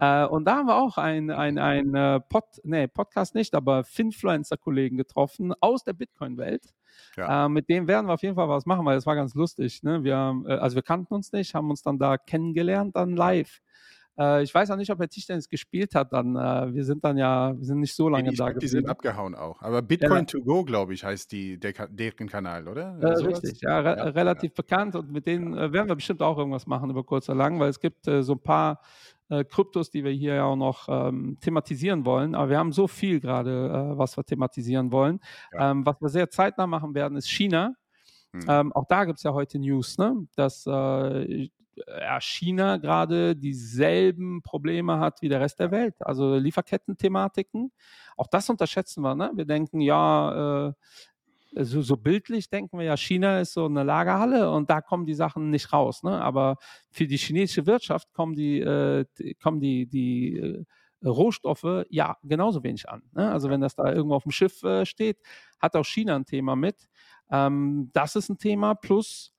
Äh, 0.00 0.24
und 0.26 0.44
da 0.44 0.56
haben 0.56 0.66
wir 0.66 0.76
auch 0.76 0.98
ein, 0.98 1.30
ein, 1.30 1.56
ein 1.56 1.94
äh, 1.94 2.18
Pod, 2.18 2.44
nee, 2.64 2.88
Podcast 2.88 3.34
nicht, 3.36 3.54
aber 3.54 3.84
Finfluencer-Kollegen 3.84 4.96
getroffen 4.96 5.52
aus 5.60 5.84
der 5.84 5.92
Bitcoin-Welt. 5.92 6.74
Ja. 7.16 7.46
Äh, 7.46 7.48
mit 7.48 7.68
dem 7.68 7.86
werden 7.86 8.06
wir 8.06 8.14
auf 8.14 8.22
jeden 8.22 8.34
Fall 8.34 8.48
was 8.48 8.66
machen, 8.66 8.84
weil 8.84 8.96
es 8.96 9.06
war 9.06 9.14
ganz 9.14 9.34
lustig. 9.34 9.84
Ne? 9.84 10.02
Wir, 10.02 10.16
also 10.46 10.74
wir 10.74 10.82
kannten 10.82 11.14
uns 11.14 11.32
nicht, 11.32 11.54
haben 11.54 11.70
uns 11.70 11.82
dann 11.82 11.98
da 11.98 12.18
kennengelernt, 12.18 12.96
dann 12.96 13.14
live. 13.14 13.60
Äh, 14.18 14.42
ich 14.42 14.54
weiß 14.54 14.70
auch 14.70 14.76
nicht, 14.76 14.90
ob 14.90 15.00
er 15.00 15.08
Tischtennis 15.08 15.48
gespielt 15.48 15.94
hat 15.94 16.12
dann. 16.12 16.36
Äh, 16.36 16.74
wir 16.74 16.84
sind 16.84 17.04
dann 17.04 17.16
ja, 17.16 17.56
wir 17.56 17.64
sind 17.64 17.80
nicht 17.80 17.94
so 17.94 18.08
lange 18.08 18.30
ich 18.30 18.38
da 18.38 18.50
glaub, 18.50 18.60
die 18.60 18.68
sind 18.68 18.88
abgehauen 18.88 19.34
auch. 19.34 19.60
Aber 19.62 19.82
Bitcoin 19.82 20.26
to 20.26 20.40
go, 20.42 20.64
glaube 20.64 20.94
ich, 20.94 21.04
heißt 21.04 21.32
die, 21.32 21.58
der, 21.58 21.72
deren 21.88 22.28
Kanal, 22.28 22.68
oder? 22.68 22.96
Äh, 23.00 23.24
richtig, 23.24 23.60
ja, 23.60 23.80
re 23.80 23.96
Ja, 23.96 24.04
relativ 24.04 24.54
bekannt 24.54 24.94
und 24.96 25.10
mit 25.10 25.26
denen 25.26 25.56
äh, 25.56 25.72
werden 25.72 25.88
wir 25.88 25.96
bestimmt 25.96 26.22
auch 26.22 26.38
irgendwas 26.38 26.66
machen 26.66 26.90
über 26.90 27.04
kurz 27.04 27.28
oder 27.28 27.38
lang, 27.38 27.58
weil 27.58 27.70
es 27.70 27.80
gibt 27.80 28.06
äh, 28.06 28.22
so 28.22 28.34
ein 28.34 28.42
paar 28.42 28.80
äh, 29.30 29.44
Kryptos, 29.44 29.90
die 29.90 30.04
wir 30.04 30.12
hier 30.12 30.34
ja 30.34 30.44
auch 30.44 30.56
noch 30.56 30.88
ähm, 30.88 31.38
thematisieren 31.40 32.04
wollen. 32.04 32.34
Aber 32.34 32.50
wir 32.50 32.58
haben 32.58 32.72
so 32.72 32.86
viel 32.86 33.20
gerade, 33.20 33.94
was 33.96 34.16
wir 34.16 34.24
thematisieren 34.24 34.92
wollen. 34.92 35.20
Ja. 35.52 35.70
Ähm, 35.70 35.86
was 35.86 36.00
wir 36.00 36.08
sehr 36.08 36.30
zeitnah 36.30 36.66
machen 36.66 36.94
werden, 36.94 37.16
ist 37.16 37.28
China. 37.28 37.74
Hm. 38.32 38.42
Ähm, 38.48 38.72
auch 38.72 38.86
da 38.88 39.04
gibt 39.04 39.18
es 39.18 39.22
ja 39.22 39.32
heute 39.32 39.58
News, 39.58 39.96
ne? 39.98 40.26
dass 40.36 40.66
äh, 40.66 40.70
ja, 40.72 41.48
China 42.20 42.76
gerade 42.78 43.34
dieselben 43.36 44.42
Probleme 44.42 44.98
hat 44.98 45.22
wie 45.22 45.28
der 45.28 45.40
Rest 45.40 45.60
der 45.60 45.70
Welt. 45.70 45.94
Also 46.00 46.36
Lieferketten-Thematiken. 46.36 47.72
Auch 48.16 48.26
das 48.28 48.48
unterschätzen 48.50 49.02
wir. 49.02 49.14
Ne? 49.14 49.30
Wir 49.34 49.44
denken, 49.44 49.80
ja, 49.80 50.68
äh, 50.68 50.72
so, 51.56 51.82
so 51.82 51.96
bildlich 51.96 52.48
denken 52.48 52.78
wir 52.78 52.84
ja, 52.84 52.96
China 52.96 53.40
ist 53.40 53.52
so 53.52 53.66
eine 53.66 53.84
Lagerhalle 53.84 54.50
und 54.50 54.70
da 54.70 54.80
kommen 54.80 55.06
die 55.06 55.14
Sachen 55.14 55.50
nicht 55.50 55.72
raus. 55.72 56.02
Ne? 56.02 56.20
Aber 56.20 56.56
für 56.90 57.06
die 57.06 57.16
chinesische 57.16 57.66
Wirtschaft 57.66 58.12
kommen 58.12 58.34
die, 58.34 58.60
äh, 58.60 59.04
die- 59.18 59.34
kommen 59.34 59.60
die, 59.60 59.86
die 59.86 60.36
äh, 60.38 60.64
Rohstoffe 61.06 61.84
ja 61.90 62.16
genauso 62.22 62.62
wenig 62.64 62.88
an. 62.88 63.02
Ne? 63.12 63.30
Also 63.30 63.50
wenn 63.50 63.60
das 63.60 63.74
da 63.76 63.92
irgendwo 63.92 64.14
auf 64.16 64.22
dem 64.24 64.32
Schiff 64.32 64.62
äh, 64.64 64.86
steht, 64.86 65.18
hat 65.60 65.76
auch 65.76 65.84
China 65.84 66.16
ein 66.16 66.24
Thema 66.24 66.56
mit. 66.56 66.88
Ähm, 67.30 67.90
das 67.92 68.16
ist 68.16 68.30
ein 68.30 68.38
Thema. 68.38 68.74
Plus 68.74 69.33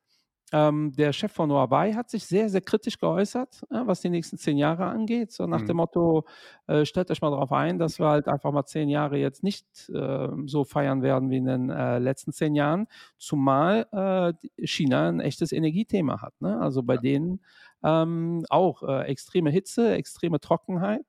ähm, 0.56 0.94
der 0.94 1.12
Chef 1.12 1.34
von 1.34 1.52
Huawei 1.52 1.92
hat 1.94 2.10
sich 2.10 2.26
sehr, 2.26 2.50
sehr 2.50 2.62
kritisch 2.62 2.98
geäußert, 3.00 3.64
äh, 3.72 3.82
was 3.86 4.00
die 4.02 4.10
nächsten 4.10 4.38
zehn 4.38 4.58
Jahre 4.58 4.86
angeht. 4.86 5.32
So 5.34 5.48
nach 5.48 5.62
Mhm. 5.62 5.66
dem 5.68 5.78
Motto, 5.78 6.26
äh, 6.68 6.86
stellt 6.86 7.12
euch 7.12 7.22
mal 7.22 7.32
darauf 7.32 7.52
ein, 7.52 7.78
dass 7.80 8.00
wir 8.00 8.08
halt 8.08 8.28
einfach 8.28 8.52
mal 8.54 8.66
zehn 8.66 8.88
Jahre 8.90 9.18
jetzt 9.18 9.44
nicht 9.44 9.68
äh, 9.90 10.28
so 10.46 10.64
feiern 10.64 11.02
werden 11.04 11.30
wie 11.30 11.38
in 11.38 11.46
den 11.46 11.70
äh, 11.70 12.00
letzten 12.00 12.32
zehn 12.32 12.56
Jahren. 12.56 12.88
Zumal 13.18 13.88
äh, 13.92 14.66
China 14.66 15.10
ein 15.10 15.20
echtes 15.20 15.52
Energiethema 15.52 16.22
hat. 16.22 16.40
Ne? 16.42 16.60
Also 16.62 16.84
bei 16.84 16.98
denen 16.98 17.42
ähm, 17.84 18.46
auch 18.50 18.84
äh, 18.84 19.04
extreme 19.08 19.50
Hitze, 19.50 19.94
extreme 19.96 20.40
Trockenheit. 20.40 21.06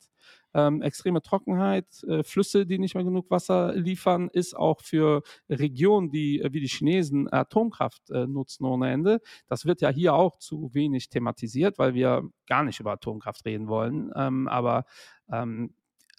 Ähm, 0.57 0.81
extreme 0.81 1.21
Trockenheit, 1.21 2.03
äh, 2.05 2.23
Flüsse, 2.23 2.65
die 2.65 2.79
nicht 2.79 2.95
mehr 2.95 3.05
genug 3.05 3.31
Wasser 3.31 3.75
liefern, 3.75 4.31
ist 4.33 4.57
auch 4.57 4.81
für 4.81 5.23
Regionen, 5.51 6.09
die 6.11 6.41
äh, 6.41 6.53
wie 6.53 6.61
die 6.61 6.69
Chinesen 6.69 7.31
Atomkraft 7.31 8.09
äh, 8.11 8.27
nutzen 8.27 8.65
ohne 8.65 8.91
Ende. 8.91 9.21
Das 9.49 9.67
wird 9.67 9.83
ja 9.83 9.91
hier 9.91 10.15
auch 10.15 10.39
zu 10.39 10.73
wenig 10.73 11.11
thematisiert, 11.11 11.79
weil 11.79 11.93
wir 11.93 12.23
gar 12.47 12.65
nicht 12.65 12.81
über 12.81 12.93
Atomkraft 12.93 13.45
reden 13.45 13.69
wollen. 13.69 14.11
Ähm, 14.17 14.49
aber 14.49 14.85
ähm, 15.31 15.75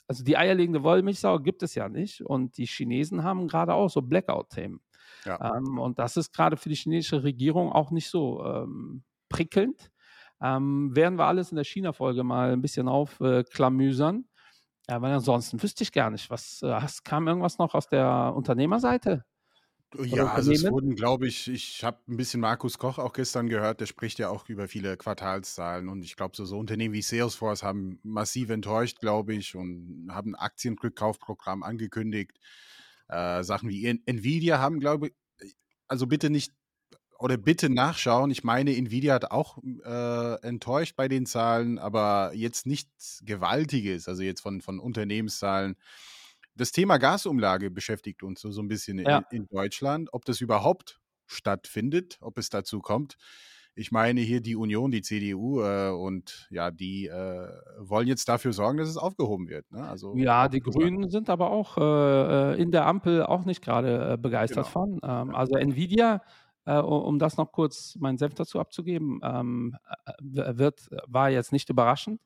also 0.07 0.23
die 0.23 0.37
eierlegende 0.37 0.83
Wollmilchsau 0.83 1.39
gibt 1.39 1.63
es 1.63 1.75
ja 1.75 1.89
nicht. 1.89 2.21
Und 2.21 2.57
die 2.57 2.67
Chinesen 2.67 3.23
haben 3.23 3.47
gerade 3.47 3.73
auch 3.73 3.89
so 3.89 4.01
Blackout-Themen. 4.01 4.81
Ja. 5.25 5.57
Ähm, 5.57 5.79
und 5.79 5.99
das 5.99 6.15
ist 6.15 6.33
gerade 6.33 6.57
für 6.57 6.69
die 6.69 6.75
chinesische 6.75 7.23
Regierung 7.23 7.71
auch 7.71 7.91
nicht 7.91 8.09
so 8.09 8.43
ähm, 8.45 9.03
prickelnd. 9.29 9.91
Ähm, 10.41 10.95
werden 10.95 11.17
wir 11.17 11.25
alles 11.25 11.51
in 11.51 11.55
der 11.55 11.65
China-Folge 11.65 12.23
mal 12.23 12.53
ein 12.53 12.61
bisschen 12.61 12.87
aufklamüsern. 12.87 14.25
ja, 14.89 15.01
weil 15.01 15.13
ansonsten 15.13 15.61
wüsste 15.61 15.83
ich 15.83 15.91
gar 15.91 16.09
nicht, 16.09 16.29
was 16.29 16.61
äh, 16.61 16.79
kam 17.03 17.27
irgendwas 17.27 17.57
noch 17.57 17.73
aus 17.73 17.87
der 17.87 18.33
Unternehmerseite? 18.35 19.25
Ja, 19.95 20.33
also 20.33 20.51
es 20.51 20.69
wurden, 20.69 20.95
glaube 20.95 21.27
ich, 21.27 21.47
ich 21.47 21.83
habe 21.83 21.99
ein 22.09 22.17
bisschen 22.17 22.41
Markus 22.41 22.77
Koch 22.77 22.97
auch 22.97 23.13
gestern 23.13 23.47
gehört, 23.47 23.79
der 23.79 23.85
spricht 23.85 24.19
ja 24.19 24.29
auch 24.29 24.47
über 24.49 24.67
viele 24.67 24.97
Quartalszahlen 24.97 25.87
und 25.87 26.03
ich 26.03 26.17
glaube, 26.17 26.35
so, 26.35 26.43
so 26.43 26.57
Unternehmen 26.57 26.93
wie 26.93 27.01
Salesforce 27.01 27.63
haben 27.63 27.99
massiv 28.03 28.49
enttäuscht, 28.49 28.99
glaube 28.99 29.33
ich, 29.33 29.55
und 29.55 30.09
haben 30.11 30.35
ein 30.35 30.39
Aktienrückkaufprogramm 30.39 31.63
angekündigt. 31.63 32.37
Äh, 33.07 33.43
Sachen 33.43 33.69
wie 33.69 33.87
Nvidia 34.05 34.59
haben, 34.59 34.81
glaube 34.81 35.07
ich, 35.39 35.55
also 35.87 36.05
bitte 36.05 36.29
nicht 36.29 36.51
oder 37.19 37.37
bitte 37.37 37.69
nachschauen. 37.69 38.31
Ich 38.31 38.43
meine, 38.43 38.75
Nvidia 38.75 39.13
hat 39.15 39.31
auch 39.31 39.57
äh, 39.85 40.33
enttäuscht 40.41 40.95
bei 40.95 41.07
den 41.07 41.25
Zahlen, 41.25 41.79
aber 41.79 42.31
jetzt 42.33 42.65
nichts 42.65 43.21
Gewaltiges, 43.25 44.07
also 44.07 44.23
jetzt 44.23 44.41
von, 44.41 44.61
von 44.61 44.79
Unternehmenszahlen. 44.79 45.75
Das 46.55 46.71
Thema 46.71 46.97
Gasumlage 46.97 47.69
beschäftigt 47.71 48.23
uns 48.23 48.41
so, 48.41 48.51
so 48.51 48.61
ein 48.61 48.67
bisschen 48.67 48.99
Ja. 48.99 49.19
in, 49.31 49.41
in 49.43 49.47
Deutschland, 49.47 50.09
ob 50.11 50.25
das 50.25 50.41
überhaupt 50.41 50.99
stattfindet, 51.27 52.17
ob 52.21 52.37
es 52.37 52.49
dazu 52.49 52.79
kommt. 52.79 53.15
Ich 53.79 53.91
meine 53.91 54.21
hier 54.21 54.41
die 54.41 54.55
Union, 54.55 54.89
die 54.89 55.03
CDU 55.03 55.61
äh, 55.61 55.91
und 55.91 56.47
ja, 56.49 56.71
die 56.71 57.05
äh, 57.05 57.47
wollen 57.77 58.07
jetzt 58.07 58.27
dafür 58.27 58.51
sorgen, 58.51 58.79
dass 58.79 58.89
es 58.89 58.97
aufgehoben 58.97 59.49
wird. 59.49 59.71
Ne? 59.71 59.87
Also, 59.87 60.15
Ja, 60.17 60.47
die. 60.47 60.61
Grünen 60.61 61.11
sind 61.11 61.29
aber 61.29 61.51
auch 61.51 61.77
äh, 61.77 62.53
äh, 62.55 62.59
in 62.61 62.71
der 62.71 62.87
Ampel 62.87 63.21
auch 63.23 63.45
nicht 63.45 63.61
gerade 63.61 64.13
äh, 64.13 64.17
begeistert 64.17 64.65
Genau. 64.65 64.67
von. 64.67 64.93
Ähm, 65.03 65.29
Ja. 65.29 65.33
Also 65.35 65.57
Nvidia, 65.57 66.23
äh, 66.67 66.77
um 66.79 67.19
das 67.19 67.37
noch 67.37 67.51
kurz 67.51 67.95
meinen 67.97 68.17
Senf 68.19 68.35
dazu 68.35 68.59
abzugeben, 68.59 69.19
ähm, 69.23 69.75
äh, 70.05 70.11
w- 70.21 70.57
wird, 70.59 70.89
war 71.07 71.29
jetzt 71.31 71.51
nicht 71.53 71.69
überraschend. 71.69 72.21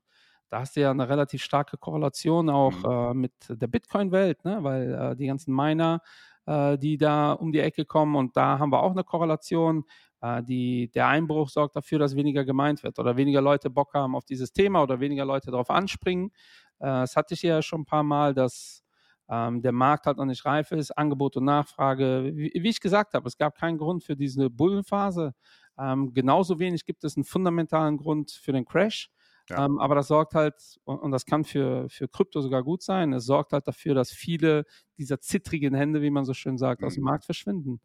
Da 0.49 0.59
hast 0.61 0.75
du 0.75 0.81
ja 0.81 0.91
eine 0.91 1.07
relativ 1.07 1.43
starke 1.43 1.77
Korrelation 1.77 2.49
auch 2.49 2.83
Mhm. 2.83 3.11
äh, 3.11 3.13
mit 3.13 3.33
der 3.49 3.67
Bitcoin-Welt, 3.67 4.43
ne? 4.45 4.59
weil 4.63 4.93
äh, 4.93 5.15
die 5.15 5.27
ganzen 5.27 5.55
Miner, 5.55 6.01
äh, 6.45 6.77
die 6.77 6.97
da 6.97 7.33
um 7.33 7.51
die 7.53 7.59
Ecke 7.61 7.85
kommen 7.85 8.15
und 8.15 8.35
da 8.35 8.59
haben 8.59 8.71
wir 8.71 8.83
auch 8.83 8.91
eine 8.91 9.03
Korrelation. 9.05 9.85
Äh, 10.21 10.43
die, 10.43 10.91
der 10.91 11.07
Einbruch 11.07 11.49
sorgt 11.49 11.75
dafür, 11.77 11.99
dass 11.99 12.15
weniger 12.15 12.43
gemeint 12.45 12.83
wird 12.83 12.99
oder 12.99 13.15
weniger 13.17 13.41
Leute 13.41 13.69
Bock 13.69 13.93
haben 13.93 14.15
auf 14.15 14.25
dieses 14.25 14.51
Thema 14.51 14.83
oder 14.83 14.99
weniger 14.99 15.25
Leute 15.25 15.51
darauf 15.51 15.69
anspringen. 15.69 16.31
Äh, 16.79 16.85
Das 16.87 17.15
hatte 17.15 17.33
ich 17.33 17.43
ja 17.43 17.61
schon 17.61 17.81
ein 17.81 17.85
paar 17.85 18.03
Mal, 18.03 18.33
dass 18.33 18.83
ähm, 19.31 19.63
der 19.63 19.71
Markt 19.71 20.07
halt 20.07 20.17
noch 20.17 20.25
nicht 20.25 20.45
reif 20.45 20.71
ist, 20.73 20.91
Angebot 20.91 21.37
und 21.37 21.45
Nachfrage. 21.45 22.31
Wie, 22.35 22.51
wie 22.53 22.69
ich 22.69 22.81
gesagt 22.81 23.15
habe, 23.15 23.27
es 23.27 23.37
gab 23.37 23.55
keinen 23.57 23.79
Grund 23.79 24.03
für 24.03 24.17
diese 24.17 24.49
Bullenphase. 24.51 25.33
Ähm, 25.79 26.13
genauso 26.13 26.59
wenig 26.59 26.85
gibt 26.85 27.03
es 27.05 27.17
einen 27.17 27.23
fundamentalen 27.23 27.97
Grund 27.97 28.31
für 28.31 28.51
den 28.53 28.65
Crash. 28.65 29.09
Ja. 29.49 29.65
Ähm, 29.65 29.79
aber 29.79 29.95
das 29.95 30.07
sorgt 30.09 30.35
halt, 30.35 30.55
und, 30.83 30.99
und 30.99 31.11
das 31.11 31.25
kann 31.25 31.43
für, 31.45 31.89
für 31.89 32.07
Krypto 32.09 32.41
sogar 32.41 32.63
gut 32.63 32.83
sein, 32.83 33.13
es 33.13 33.25
sorgt 33.25 33.53
halt 33.53 33.67
dafür, 33.67 33.95
dass 33.95 34.11
viele 34.11 34.65
dieser 34.97 35.19
zittrigen 35.21 35.73
Hände, 35.73 36.01
wie 36.01 36.11
man 36.11 36.25
so 36.25 36.33
schön 36.33 36.57
sagt, 36.57 36.83
aus 36.83 36.95
dem 36.95 37.03
Mhm. 37.03 37.05
Markt 37.05 37.25
verschwinden. 37.25 37.81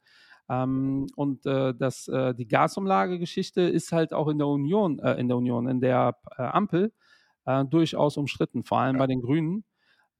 Ähm, 0.48 1.06
und 1.16 1.46
äh, 1.46 1.74
das, 1.74 2.08
äh, 2.08 2.34
die 2.34 2.46
Gasumlagegeschichte 2.46 3.62
ist 3.62 3.92
halt 3.92 4.12
auch 4.14 4.28
in 4.28 4.38
der 4.38 4.46
Union, 4.48 4.98
äh, 5.00 5.14
in 5.14 5.28
der 5.28 5.36
Union, 5.38 5.68
in 5.68 5.80
der 5.80 6.16
äh, 6.38 6.42
Ampel 6.42 6.92
äh, 7.46 7.64
durchaus 7.64 8.16
umstritten, 8.16 8.62
vor 8.64 8.78
allem 8.80 8.96
Ja. 8.96 8.98
bei 8.98 9.06
den 9.08 9.22
Grünen. 9.22 9.64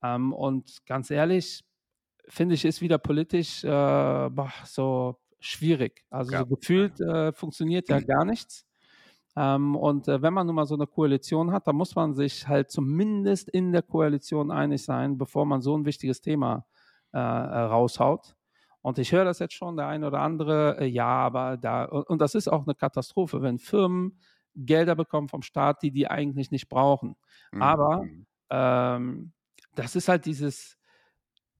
Ähm, 0.02 0.32
und 0.32 0.84
ganz 0.86 1.10
ehrlich, 1.10 1.64
finde 2.28 2.54
ich, 2.56 2.64
ist 2.64 2.80
wieder 2.82 2.98
politisch 2.98 3.64
äh, 3.64 3.68
boah, 3.68 4.52
so 4.64 5.18
schwierig. 5.40 6.04
Also 6.10 6.32
Ja. 6.32 6.44
so 6.44 6.46
gefühlt 6.46 7.00
äh, 7.00 7.32
funktioniert 7.32 7.88
ja 7.88 8.00
gar 8.00 8.24
nichts. 8.24 8.66
Ähm, 9.36 9.76
und 9.76 10.08
äh, 10.08 10.22
wenn 10.22 10.32
man 10.34 10.46
nun 10.46 10.56
mal 10.56 10.66
so 10.66 10.74
eine 10.74 10.86
Koalition 10.86 11.52
hat, 11.52 11.66
dann 11.66 11.76
muss 11.76 11.94
man 11.94 12.14
sich 12.14 12.48
halt 12.48 12.70
zumindest 12.70 13.48
in 13.50 13.72
der 13.72 13.82
Koalition 13.82 14.50
einig 14.50 14.82
sein, 14.84 15.18
bevor 15.18 15.44
man 15.46 15.60
so 15.62 15.76
ein 15.76 15.84
wichtiges 15.84 16.20
Thema 16.22 16.66
äh, 17.12 17.18
äh, 17.18 17.20
raushaut. 17.20 18.34
Und 18.82 18.98
ich 18.98 19.12
höre 19.12 19.24
das 19.24 19.38
jetzt 19.40 19.54
schon, 19.54 19.76
der 19.76 19.88
eine 19.88 20.06
oder 20.06 20.20
andere, 20.20 20.78
äh, 20.80 20.86
ja, 20.86 21.06
aber 21.08 21.56
da, 21.58 21.84
und, 21.84 22.08
und 22.08 22.20
das 22.20 22.34
ist 22.34 22.48
auch 22.48 22.64
eine 22.66 22.74
Katastrophe, 22.74 23.42
wenn 23.42 23.58
Firmen 23.58 24.20
Gelder 24.54 24.94
bekommen 24.96 25.28
vom 25.28 25.42
Staat, 25.42 25.82
die 25.82 25.90
die 25.90 26.08
eigentlich 26.08 26.50
nicht 26.50 26.68
brauchen. 26.68 27.16
Mhm. 27.52 27.60
Aber 27.60 28.00
Mhm. 28.00 28.26
ähm, 28.50 29.32
das 29.78 29.96
ist 29.96 30.08
halt 30.08 30.26
dieses, 30.26 30.76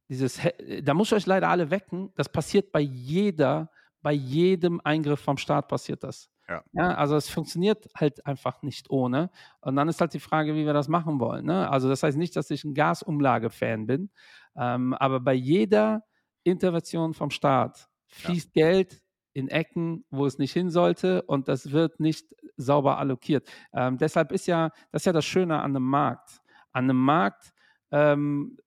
dieses, 0.09 0.42
He- 0.42 0.83
da 0.83 0.94
muss 0.94 1.09
ich 1.09 1.14
euch 1.14 1.26
leider 1.26 1.48
alle 1.48 1.70
wecken, 1.70 2.12
das 2.16 2.29
passiert 2.29 2.72
bei 2.72 2.81
jeder, 2.81 3.70
bei 4.02 4.12
jedem 4.12 4.81
Eingriff 4.85 5.20
vom 5.20 5.37
Staat 5.37 5.68
passiert 5.68 6.02
das. 6.05 6.29
Ja. 6.48 6.62
Ja, 6.72 6.94
also 6.94 7.16
es 7.16 7.29
funktioniert 7.29 7.88
halt 7.96 8.24
einfach 8.24 8.62
nicht 8.62 8.88
ohne. 8.88 9.31
Und 9.61 9.74
dann 9.74 9.88
ist 9.88 10.00
halt 10.00 10.14
die 10.14 10.20
Frage, 10.20 10.55
wie 10.55 10.64
wir 10.64 10.72
das 10.74 10.87
machen 10.87 11.18
wollen. 11.18 11.44
Ne? 11.44 11.68
Also 11.68 11.88
das 11.88 12.05
heißt 12.05 12.16
nicht, 12.16 12.37
dass 12.37 12.50
ich 12.50 12.62
ein 12.62 12.72
Gasumlage-Fan 12.72 13.87
bin, 13.87 14.11
ähm, 14.57 14.94
aber 14.94 15.18
bei 15.18 15.35
jeder 15.35 16.05
Intervention 16.44 17.14
vom 17.14 17.31
Staat 17.31 17.88
fließt 18.07 18.52
Geld 18.52 19.02
in 19.33 19.48
Ecken, 19.48 20.05
wo 20.09 20.24
es 20.24 20.38
nicht 20.38 20.52
hin 20.52 20.70
sollte 20.70 21.22
und 21.22 21.48
das 21.48 21.72
wird 21.72 21.98
nicht 21.98 22.33
sauber 22.57 22.98
allokiert. 22.98 23.48
Ähm, 23.74 23.98
deshalb 23.98 24.31
ist 24.31 24.46
ja, 24.46 24.70
das 24.92 25.02
ist 25.02 25.07
ja 25.07 25.12
das 25.12 25.24
Schöne 25.24 25.57
an 25.61 25.74
einem 25.74 25.83
Markt. 25.83 26.40
An 26.72 26.85
einem 26.85 27.02
Markt 27.05 27.52
ähm, 27.90 28.59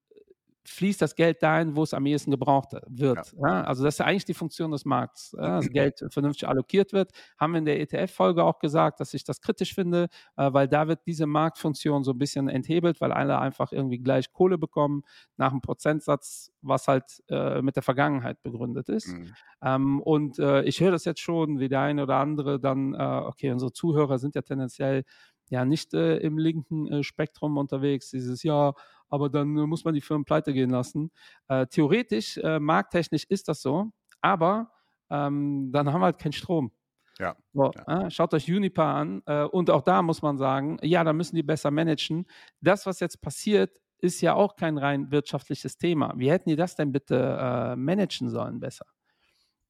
fließt 0.69 1.01
das 1.01 1.15
Geld 1.15 1.41
dahin, 1.41 1.75
wo 1.75 1.83
es 1.83 1.93
am 1.93 2.05
ehesten 2.05 2.31
gebraucht 2.31 2.73
wird. 2.87 3.33
Ja. 3.41 3.63
Also 3.63 3.83
das 3.83 3.95
ist 3.95 3.99
ja 3.99 4.05
eigentlich 4.05 4.25
die 4.25 4.33
Funktion 4.33 4.71
des 4.71 4.85
Markts, 4.85 5.35
ja, 5.37 5.41
dass 5.57 5.69
Geld 5.69 6.05
vernünftig 6.09 6.47
allokiert 6.47 6.93
wird. 6.93 7.11
Haben 7.37 7.53
wir 7.53 7.59
in 7.59 7.65
der 7.65 7.79
ETF-Folge 7.79 8.43
auch 8.43 8.59
gesagt, 8.59 8.99
dass 8.99 9.13
ich 9.13 9.23
das 9.23 9.41
kritisch 9.41 9.73
finde, 9.73 10.07
äh, 10.37 10.53
weil 10.53 10.67
da 10.67 10.87
wird 10.87 10.99
diese 11.05 11.25
Marktfunktion 11.25 12.03
so 12.03 12.11
ein 12.11 12.17
bisschen 12.17 12.49
enthebelt, 12.49 13.01
weil 13.01 13.11
alle 13.11 13.39
einfach 13.39 13.71
irgendwie 13.71 13.99
gleich 13.99 14.31
Kohle 14.31 14.57
bekommen 14.57 15.03
nach 15.37 15.51
einem 15.51 15.61
Prozentsatz, 15.61 16.51
was 16.61 16.87
halt 16.87 17.23
äh, 17.29 17.61
mit 17.61 17.75
der 17.75 17.83
Vergangenheit 17.83 18.41
begründet 18.43 18.89
ist. 18.89 19.07
Mhm. 19.07 19.33
Ähm, 19.63 20.01
und 20.01 20.39
äh, 20.39 20.63
ich 20.63 20.79
höre 20.79 20.91
das 20.91 21.05
jetzt 21.05 21.21
schon, 21.21 21.59
wie 21.59 21.69
der 21.69 21.81
eine 21.81 22.03
oder 22.03 22.17
andere 22.17 22.59
dann, 22.59 22.93
äh, 22.93 23.21
okay, 23.25 23.51
unsere 23.51 23.73
Zuhörer 23.73 24.19
sind 24.19 24.35
ja 24.35 24.41
tendenziell 24.41 25.03
ja 25.49 25.65
nicht 25.65 25.93
äh, 25.93 26.17
im 26.17 26.37
linken 26.37 26.87
äh, 26.87 27.03
Spektrum 27.03 27.57
unterwegs, 27.57 28.11
dieses 28.11 28.43
ja, 28.43 28.73
aber 29.09 29.29
dann 29.29 29.57
äh, 29.57 29.65
muss 29.65 29.83
man 29.83 29.93
die 29.93 30.01
Firmen 30.01 30.25
pleite 30.25 30.53
gehen 30.53 30.69
lassen. 30.69 31.11
Äh, 31.47 31.67
theoretisch, 31.67 32.37
äh, 32.37 32.59
markttechnisch 32.59 33.25
ist 33.25 33.47
das 33.47 33.61
so, 33.61 33.91
aber 34.21 34.71
ähm, 35.09 35.71
dann 35.71 35.91
haben 35.91 36.01
wir 36.01 36.05
halt 36.05 36.19
keinen 36.19 36.33
Strom. 36.33 36.71
Ja. 37.19 37.35
So, 37.53 37.71
ja. 37.75 38.05
äh, 38.05 38.11
schaut 38.11 38.33
euch 38.33 38.49
Unipa 38.49 38.93
an 38.99 39.21
äh, 39.25 39.43
und 39.43 39.69
auch 39.69 39.81
da 39.81 40.01
muss 40.01 40.21
man 40.21 40.37
sagen, 40.37 40.77
ja, 40.81 41.03
da 41.03 41.11
müssen 41.11 41.35
die 41.35 41.43
besser 41.43 41.69
managen. 41.69 42.25
Das, 42.61 42.85
was 42.85 43.01
jetzt 43.01 43.21
passiert, 43.21 43.77
ist 43.97 44.21
ja 44.21 44.33
auch 44.33 44.55
kein 44.55 44.77
rein 44.77 45.11
wirtschaftliches 45.11 45.77
Thema. 45.77 46.13
Wie 46.15 46.31
hätten 46.31 46.49
die 46.49 46.55
das 46.55 46.75
denn 46.75 46.93
bitte 46.93 47.37
äh, 47.39 47.75
managen 47.75 48.29
sollen 48.29 48.61
besser? 48.61 48.85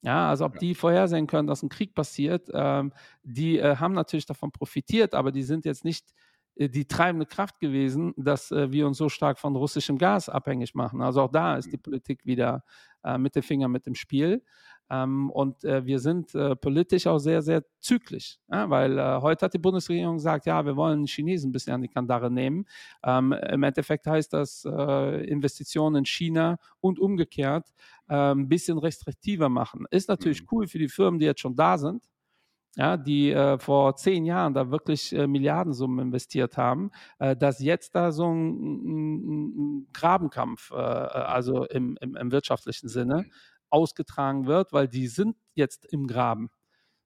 Ja, 0.02 0.30
also 0.30 0.46
ob 0.46 0.58
die 0.58 0.74
vorhersehen 0.74 1.26
können, 1.26 1.46
dass 1.46 1.62
ein 1.62 1.68
Krieg 1.68 1.94
passiert, 1.94 2.48
ähm, 2.54 2.92
die 3.22 3.58
äh, 3.58 3.76
haben 3.76 3.92
natürlich 3.92 4.24
davon 4.24 4.50
profitiert, 4.50 5.14
aber 5.14 5.30
die 5.30 5.42
sind 5.42 5.66
jetzt 5.66 5.84
nicht 5.84 6.14
die 6.68 6.86
treibende 6.86 7.26
Kraft 7.26 7.58
gewesen, 7.60 8.12
dass 8.16 8.50
äh, 8.50 8.70
wir 8.70 8.86
uns 8.86 8.98
so 8.98 9.08
stark 9.08 9.38
von 9.38 9.56
russischem 9.56 9.98
Gas 9.98 10.28
abhängig 10.28 10.74
machen. 10.74 11.00
Also 11.00 11.22
auch 11.22 11.30
da 11.30 11.56
ist 11.56 11.72
die 11.72 11.78
Politik 11.78 12.26
wieder 12.26 12.64
äh, 13.02 13.16
mit 13.18 13.34
dem 13.34 13.42
Finger 13.42 13.68
mit 13.68 13.86
dem 13.86 13.94
Spiel. 13.94 14.42
Ähm, 14.92 15.30
und 15.30 15.62
äh, 15.64 15.86
wir 15.86 16.00
sind 16.00 16.34
äh, 16.34 16.56
politisch 16.56 17.06
auch 17.06 17.18
sehr, 17.18 17.42
sehr 17.42 17.62
zyklisch, 17.78 18.38
weil 18.48 18.98
äh, 18.98 19.20
heute 19.20 19.44
hat 19.44 19.54
die 19.54 19.58
Bundesregierung 19.58 20.16
gesagt, 20.16 20.46
ja, 20.46 20.66
wir 20.66 20.76
wollen 20.76 21.06
Chinesen 21.06 21.50
ein 21.50 21.52
bisschen 21.52 21.72
an 21.74 21.82
die 21.82 21.88
Kandare 21.88 22.28
nehmen. 22.28 22.66
Ähm, 23.04 23.32
Im 23.32 23.62
Endeffekt 23.62 24.06
heißt 24.08 24.32
das 24.32 24.64
äh, 24.66 25.24
Investitionen 25.26 25.96
in 25.96 26.04
China 26.06 26.58
und 26.80 26.98
umgekehrt 26.98 27.68
äh, 28.08 28.32
ein 28.32 28.48
bisschen 28.48 28.78
restriktiver 28.78 29.48
machen. 29.48 29.86
Ist 29.92 30.08
natürlich 30.08 30.42
Mhm. 30.42 30.48
cool 30.50 30.66
für 30.66 30.78
die 30.78 30.88
Firmen, 30.88 31.20
die 31.20 31.26
jetzt 31.26 31.40
schon 31.40 31.54
da 31.54 31.78
sind, 31.78 32.04
ja, 32.76 32.96
die 32.96 33.32
äh, 33.32 33.58
vor 33.58 33.96
zehn 33.96 34.24
Jahren 34.24 34.54
da 34.54 34.70
wirklich 34.70 35.12
äh, 35.12 35.26
Milliardensummen 35.26 36.06
investiert 36.06 36.56
haben, 36.56 36.90
äh, 37.18 37.36
dass 37.36 37.60
jetzt 37.60 37.94
da 37.94 38.12
so 38.12 38.32
ein, 38.32 39.80
ein, 39.82 39.88
Grabenkampf, 39.92 40.70
äh, 40.70 40.76
also 40.76 41.64
im, 41.66 41.98
im, 42.00 42.16
im 42.16 42.32
wirtschaftlichen 42.32 42.88
Sinne, 42.88 43.26
ausgetragen 43.70 44.46
wird, 44.46 44.72
weil 44.72 44.88
die 44.88 45.08
sind 45.08 45.36
jetzt 45.54 45.84
im 45.92 46.06
Graben. 46.06 46.50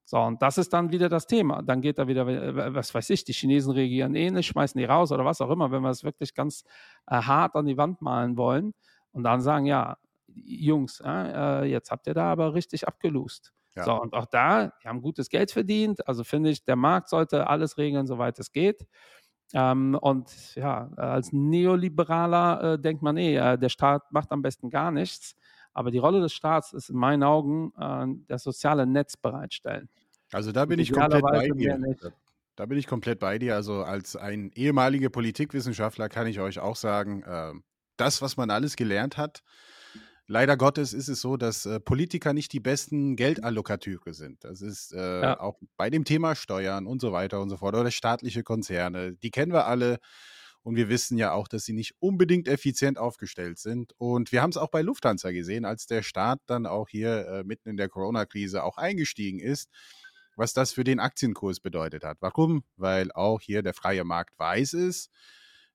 So, 0.07 0.18
und 0.18 0.42
das 0.42 0.59
ist 0.59 0.72
dann 0.74 0.92
wieder 0.92 1.09
das 1.09 1.27
Thema. 1.27 1.62
Dann 1.62 1.81
geht 1.81 1.98
da 1.98 2.07
wieder, 2.09 2.27
äh, 2.29 2.74
was 2.74 2.94
weiß 2.94 3.09
ich, 3.11 3.24
die 3.24 3.33
Chinesen 3.33 3.72
reagieren 3.72 4.14
ähnlich, 4.14 4.46
schmeißen 4.48 4.79
die 4.79 4.85
raus 4.85 5.12
oder 5.12 5.24
was 5.24 5.40
auch 5.40 5.50
immer, 5.50 5.70
wenn 5.70 5.83
wir 5.83 5.90
es 5.90 6.05
wirklich 6.05 6.35
ganz 6.35 6.64
äh, 7.07 7.16
hart 7.16 7.57
an 7.57 7.66
die 7.66 7.79
Wand 7.79 8.03
malen 8.03 8.37
wollen 8.37 8.74
und 9.12 9.22
dann 9.24 9.40
sagen, 9.40 9.64
ja, 9.64 9.96
Jungs, 10.27 11.00
äh, 11.05 11.64
jetzt 11.64 11.90
habt 11.90 12.07
ihr 12.07 12.14
da 12.14 12.33
aber 12.33 12.55
richtig 12.55 12.87
abgelust. 12.87 13.55
Ja. 13.76 13.84
So, 13.84 14.00
und 14.00 14.14
auch 14.14 14.26
da, 14.26 14.72
die 14.82 14.88
haben 14.88 15.02
gutes 15.02 15.28
Geld 15.28 15.50
verdient. 15.50 16.06
Also 16.06 16.24
finde 16.24 16.50
ich, 16.50 16.64
der 16.64 16.76
Markt 16.76 17.08
sollte 17.08 17.48
alles 17.48 17.76
regeln, 17.76 18.06
soweit 18.06 18.38
es 18.38 18.52
geht. 18.52 18.87
Ähm, 19.52 19.96
und 20.00 20.54
ja, 20.54 20.90
als 20.96 21.32
Neoliberaler 21.32 22.74
äh, 22.74 22.78
denkt 22.78 23.02
man 23.02 23.16
eh, 23.16 23.37
äh, 23.37 23.58
der 23.58 23.68
Staat 23.68 24.10
macht 24.12 24.32
am 24.32 24.42
besten 24.42 24.70
gar 24.70 24.90
nichts. 24.90 25.34
Aber 25.72 25.90
die 25.90 25.98
Rolle 25.98 26.20
des 26.20 26.32
Staats 26.32 26.72
ist 26.72 26.90
in 26.90 26.96
meinen 26.96 27.22
Augen 27.24 27.72
äh, 27.78 28.06
das 28.28 28.44
soziale 28.44 28.87
Netz 28.87 29.16
bereitstellen. 29.16 29.88
Also 30.32 30.52
da 30.52 30.64
bin 30.64 30.78
ich 30.78 30.92
komplett 30.92 31.22
bei 31.22 31.48
dir. 31.48 31.78
Da 32.56 32.66
bin 32.66 32.78
ich 32.78 32.87
komplett 32.87 33.18
bei 33.18 33.38
dir. 33.38 33.56
Also 33.56 33.82
als 33.82 34.14
ein 34.14 34.52
ehemaliger 34.54 35.10
Politikwissenschaftler 35.10 36.08
kann 36.08 36.28
ich 36.28 36.38
euch 36.38 36.60
auch 36.60 36.76
sagen, 36.76 37.22
äh, 37.22 37.52
das, 37.96 38.22
was 38.22 38.37
man 38.37 38.50
alles 38.50 38.76
gelernt 38.76 39.16
hat, 39.16 39.42
leider 40.26 40.56
Gottes 40.56 40.92
ist 40.92 41.08
es 41.08 41.20
so, 41.20 41.37
dass 41.37 41.66
äh, 41.66 41.80
Politiker 41.80 42.32
nicht 42.32 42.52
die 42.52 42.60
besten 42.60 43.16
Geldallokateure 43.16 44.12
sind. 44.14 44.44
Das 44.44 44.60
ist 44.62 44.92
äh, 44.92 45.22
Ja. 45.22 45.40
auch 45.40 45.58
bei 45.76 45.90
dem 45.90 46.04
Thema 46.04 46.34
Steuern 46.34 46.87
und 46.87 47.00
so 47.00 47.12
weiter 47.12 47.40
und 47.40 47.50
so 47.50 47.56
fort 47.58 47.74
oder 47.74 47.90
staatliche 47.90 48.42
Konzerne. 48.42 49.14
Die 49.14 49.30
kennen 49.30 49.52
wir 49.52 49.66
alle. 49.66 49.98
Und 50.62 50.76
wir 50.76 50.88
wissen 50.88 51.18
ja 51.18 51.32
auch, 51.32 51.46
dass 51.46 51.64
sie 51.66 51.74
nicht 51.74 51.94
unbedingt 52.00 52.48
effizient 52.48 52.96
aufgestellt 52.98 53.58
sind. 53.58 53.92
Und 53.98 54.32
wir 54.32 54.40
haben 54.40 54.48
es 54.50 54.56
auch 54.56 54.70
bei 54.70 54.80
Lufthansa 54.80 55.30
gesehen, 55.30 55.66
als 55.66 55.87
der 55.87 56.02
Staat 56.02 56.40
dann 56.46 56.64
auch 56.66 56.88
hier 56.88 57.26
äh, 57.28 57.44
mitten 57.44 57.68
in 57.68 57.76
der 57.76 57.90
Corona-Krise 57.90 58.62
auch 58.64 58.78
eingestiegen 58.78 59.40
ist, 59.40 59.68
was 60.37 60.54
das 60.54 60.72
für 60.72 60.82
den 60.84 61.00
Aktienkurs 61.00 61.60
bedeutet 61.60 62.02
hat. 62.02 62.16
Warum? 62.20 62.64
Weil 62.76 63.12
auch 63.12 63.42
hier 63.42 63.62
der 63.62 63.74
freie 63.74 64.04
Markt 64.04 64.38
weiß 64.38 64.72
ist. 64.72 65.10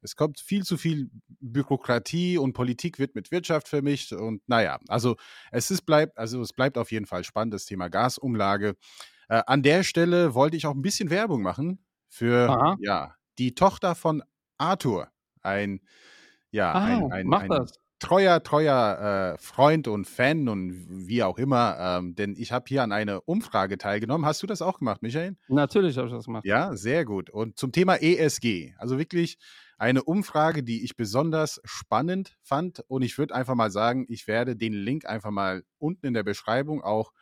Es 0.02 0.16
kommt 0.16 0.40
viel 0.40 0.64
zu 0.64 0.78
viel 0.78 1.10
Bürokratie 1.42 2.38
und 2.38 2.54
Politik 2.54 3.00
wird 3.00 3.16
mit 3.16 3.32
Wirtschaft 3.32 3.68
vermischt. 3.68 4.14
Und 4.14 4.42
naja, 4.48 4.80
also 4.88 5.16
es 5.52 5.72
ist 5.72 5.82
bleibt, 5.86 6.18
also 6.18 6.42
es 6.42 6.54
bleibt 6.54 6.78
auf 6.78 6.92
jeden 6.92 7.06
Fall 7.06 7.24
spannend, 7.24 7.54
das 7.54 7.66
Thema 7.66 7.90
Gasumlage. 7.90 8.76
Äh, 9.30 9.44
an 9.48 9.64
der 9.64 9.84
Stelle 9.84 10.34
wollte 10.36 10.58
ich 10.58 10.66
auch 10.68 10.74
ein 10.76 10.82
bisschen 10.82 11.10
Werbung 11.10 11.42
machen 11.42 11.84
für 12.08 12.50
Aha. 12.50 12.78
ja, 12.82 13.16
die 13.38 13.56
Tochter 13.56 13.96
von 13.96 14.24
Arthur. 14.58 15.10
Ein, 15.42 15.82
ja, 16.52 16.74
Ah, 16.74 16.84
ein, 16.86 17.12
ein, 17.12 17.28
mach 17.28 17.42
ein 17.42 17.50
das. 17.50 17.74
treuer, 18.00 18.42
treuer 18.44 19.34
äh, 19.36 19.38
Freund 19.42 19.88
und 19.88 20.08
Fan 20.08 20.48
und 20.50 21.08
wie 21.08 21.24
auch 21.24 21.38
immer. 21.38 21.78
Ähm, 21.80 22.16
denn 22.16 22.36
ich 22.38 22.52
habe 22.52 22.66
hier 22.68 22.84
an 22.84 22.92
einer 22.92 23.28
Umfrage 23.28 23.78
teilgenommen. 23.78 24.26
Hast 24.26 24.42
du 24.44 24.48
das 24.48 24.62
auch 24.62 24.80
gemacht, 24.80 25.02
Michael? 25.02 25.36
Natürlich 25.48 25.98
habe 25.98 26.08
ich 26.08 26.14
das 26.14 26.26
gemacht. 26.26 26.46
Ja, 26.46 26.76
sehr 26.76 27.06
gut. 27.06 27.30
Und 27.30 27.58
zum 27.58 27.72
Thema 27.72 27.96
ESG. 28.02 28.74
Also 28.78 28.98
wirklich 28.98 29.38
eine 29.80 30.04
Umfrage, 30.04 30.62
die 30.62 30.84
ich 30.84 30.98
besonders 30.98 31.62
spannend 31.64 32.38
fand. 32.44 32.84
Und 32.90 33.02
ich 33.02 33.18
würde 33.18 33.34
einfach 33.34 33.56
mal 33.56 33.72
sagen, 33.72 34.06
ich 34.10 34.28
werde 34.28 34.58
den 34.58 34.74
Link 34.74 35.06
einfach 35.06 35.32
mal 35.32 35.64
unten 35.78 36.06
in 36.06 36.14
der 36.14 36.24
Beschreibung 36.24 36.84
auch 36.84 37.14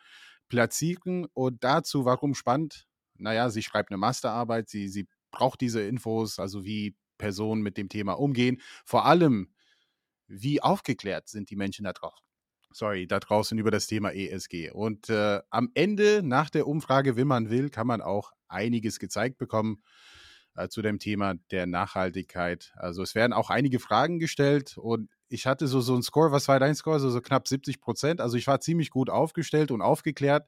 platzieren. 0.48 1.26
Und 1.34 1.62
dazu, 1.62 2.04
warum 2.04 2.34
spannend? 2.34 2.86
Naja, 3.14 3.48
sie 3.48 3.62
schreibt 3.62 3.90
eine 3.90 3.98
Masterarbeit, 3.98 4.68
sie, 4.68 4.88
sie 4.88 5.06
braucht 5.30 5.60
diese 5.60 5.82
Infos, 5.82 6.40
also 6.40 6.64
wie 6.64 6.96
Personen 7.16 7.62
mit 7.62 7.76
dem 7.76 7.88
Thema 7.88 8.14
umgehen. 8.14 8.60
Vor 8.84 9.06
allem, 9.06 9.54
wie 10.26 10.60
aufgeklärt 10.60 11.28
sind 11.28 11.50
die 11.50 11.56
Menschen 11.56 11.84
da 11.84 11.92
draußen. 11.92 12.26
Sorry, 12.72 13.06
da 13.06 13.20
draußen 13.20 13.56
über 13.56 13.70
das 13.70 13.86
Thema 13.86 14.12
ESG. 14.12 14.72
Und 14.72 15.08
äh, 15.10 15.40
am 15.50 15.70
Ende, 15.74 16.22
nach 16.24 16.50
der 16.50 16.66
Umfrage, 16.66 17.16
wenn 17.16 17.28
man 17.28 17.50
will, 17.50 17.70
kann 17.70 17.86
man 17.86 18.02
auch 18.02 18.32
einiges 18.48 18.98
gezeigt 18.98 19.38
bekommen 19.38 19.82
äh, 20.58 20.68
zu 20.68 20.82
dem 20.82 20.98
Thema 20.98 21.34
der 21.50 21.66
Nachhaltigkeit. 21.66 22.72
Also 22.76 23.02
es 23.02 23.14
werden 23.14 23.32
auch 23.32 23.50
einige 23.50 23.78
Fragen 23.78 24.18
gestellt 24.18 24.76
und 24.76 25.08
ich 25.28 25.46
hatte 25.46 25.66
so, 25.68 25.80
so 25.80 25.92
einen 25.92 26.02
Score, 26.02 26.32
was 26.32 26.48
war 26.48 26.58
dein 26.58 26.74
Score? 26.74 26.98
So, 27.00 27.10
so 27.10 27.20
knapp 27.20 27.46
70 27.46 27.80
Prozent. 27.80 28.20
Also 28.20 28.36
ich 28.36 28.46
war 28.46 28.60
ziemlich 28.60 28.90
gut 28.90 29.10
aufgestellt 29.10 29.70
und 29.70 29.82
aufgeklärt, 29.82 30.46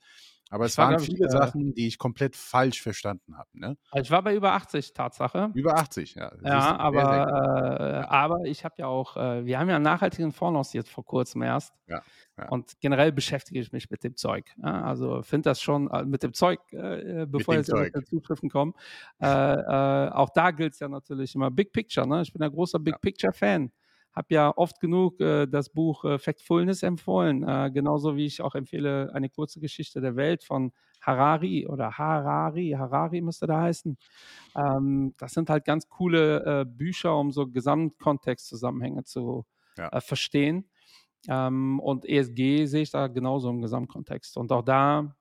aber 0.51 0.67
Ich 0.67 0.73
es 0.73 0.79
war, 0.79 0.91
waren 0.91 1.01
ich, 1.01 1.07
viele 1.07 1.27
äh, 1.27 1.31
Sachen, 1.31 1.75
die 1.75 1.87
ich 1.87 1.97
komplett 1.97 2.35
falsch 2.35 2.83
verstanden 2.83 3.39
habe. 3.39 3.49
Ne? 3.53 3.77
Also 3.93 4.03
Ich 4.03 4.11
war 4.11 4.23
bei 4.23 4.35
über 4.35 4.53
80, 4.53 4.93
Tatsache. 4.93 5.51
Über 5.55 5.77
80, 5.77 6.17
ja. 6.17 6.25
Ja, 6.25 6.31
sehr, 6.31 6.41
sehr 6.41 6.81
aber, 6.81 7.03
äh, 7.03 8.07
aber 8.09 8.45
ich 8.45 8.65
habe 8.65 8.75
ja 8.79 8.87
auch, 8.89 9.17
äh, 9.17 9.47
wir 9.47 9.61
haben 9.61 9.69
ja 9.69 9.77
einen 9.77 9.85
nachhaltigen 9.85 10.33
Fonds 10.33 10.57
lanciert 10.57 10.89
vor 10.89 11.05
kurzem 11.05 11.43
erst. 11.43 11.73
Ja, 11.87 12.03
ja. 12.37 12.49
Und 12.49 12.73
generell 12.81 13.13
beschäftige 13.13 13.61
ich 13.61 13.71
mich 13.71 13.91
mit 13.91 14.03
dem 14.03 14.17
Zeug. 14.17 14.51
Ja, 14.61 14.83
also 14.83 15.23
finde 15.23 15.51
das 15.51 15.63
schon 15.63 15.89
äh, 15.91 16.05
mit 16.05 16.25
dem 16.25 16.35
Zeug, 16.35 16.61
äh, 16.73 17.23
äh, 17.23 17.27
bevor 17.27 17.55
jetzt 17.55 17.71
Zeug. 17.71 17.93
Zuschriften 18.07 18.51
kommen. 18.51 18.75
Auch 19.21 20.31
da 20.31 20.51
gilt 20.51 20.73
es 20.73 20.81
ja 20.81 20.89
natürlich 20.89 21.35
immer 21.35 21.51
Big 21.51 21.73
Picture. 21.73 22.07
Ne? 22.07 22.23
Ich 22.23 22.33
bin 22.33 22.43
ein 22.43 22.51
großer 22.51 22.81
Big. 22.81 23.01
Picture-Fan. 23.01 23.71
Habe 24.13 24.35
ja 24.35 24.53
oft 24.57 24.81
genug 24.81 25.21
äh, 25.21 25.47
das 25.47 25.71
Buch 25.71 26.05
äh, 26.05 26.19
Factfulness 26.19 26.83
empfohlen. 26.83 27.47
Äh, 27.49 27.71
genauso 27.73 28.17
wie 28.17 28.27
ich 28.27 28.43
auch 28.43 28.55
empfehle 28.55 29.11
eine 29.15 29.31
kurze 29.31 29.61
Geschichte 29.61 30.01
der 30.01 30.17
Welt 30.17 30.45
von 30.45 30.73
Harari 31.01 31.67
oder 31.67 31.97
Harari, 31.97 32.75
Harari 32.77 33.21
müsste 33.21 33.47
da 33.47 33.61
heißen. 33.63 33.97
Ähm, 34.57 35.15
das 35.19 35.33
sind 35.33 35.51
halt 35.51 35.65
ganz 35.65 35.89
coole 35.89 36.61
äh, 36.63 36.65
Bücher, 36.65 37.17
um 37.17 37.31
so 37.33 37.47
Gesamtkontextzusammenhänge 37.49 39.05
zu 39.05 39.47
Ja. 39.77 39.93
äh, 39.93 40.01
verstehen. 40.01 40.71
Ähm, 41.29 41.81
und 41.81 42.07
ESG 42.07 42.67
sehe 42.67 42.83
ich 42.83 42.91
da 42.91 43.09
genauso 43.09 43.51
im 43.51 43.61
Gesamtkontext. 43.63 44.37
Und 44.37 44.53
auch 44.53 44.63
da 44.63 45.17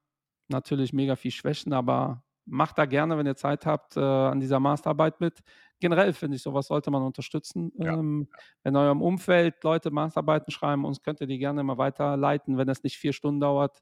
natürlich 0.50 0.94
mega 0.94 1.16
viel 1.16 1.32
Schwächen, 1.32 1.74
aber 1.74 2.24
macht 2.46 2.78
da 2.78 2.86
gerne, 2.86 3.18
wenn 3.18 3.28
ihr 3.28 3.36
Zeit 3.36 3.66
habt, 3.66 3.98
äh, 3.98 4.00
an 4.02 4.40
dieser 4.40 4.60
Masterarbeit 4.60 5.22
mit. 5.22 5.42
Generell 5.80 6.14
finde 6.14 6.36
ich, 6.36 6.42
sowas 6.44 6.68
sollte 6.68 6.92
man 6.92 7.02
unterstützen. 7.04 7.72
Ja, 7.78 7.94
Ähm, 7.94 8.28
Wenn 8.64 8.74
in 8.74 8.78
eurem 8.78 9.02
Umfeld 9.02 9.64
Leute 9.64 9.92
Masterarbeiten 9.92 10.52
schreiben, 10.52 10.86
uns 10.86 11.02
könnt 11.02 11.22
ihr 11.22 11.28
die 11.28 11.38
gerne 11.40 11.64
mal 11.64 11.78
weiterleiten. 11.78 12.58
Wenn 12.58 12.68
es 12.70 12.84
nicht 12.84 12.98
vier 12.98 13.14
Stunden 13.14 13.40
dauert, 13.40 13.82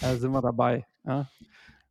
äh, 0.00 0.14
sind 0.16 0.32
wir 0.32 0.42
dabei. 0.42 0.86
Ja? 1.04 1.28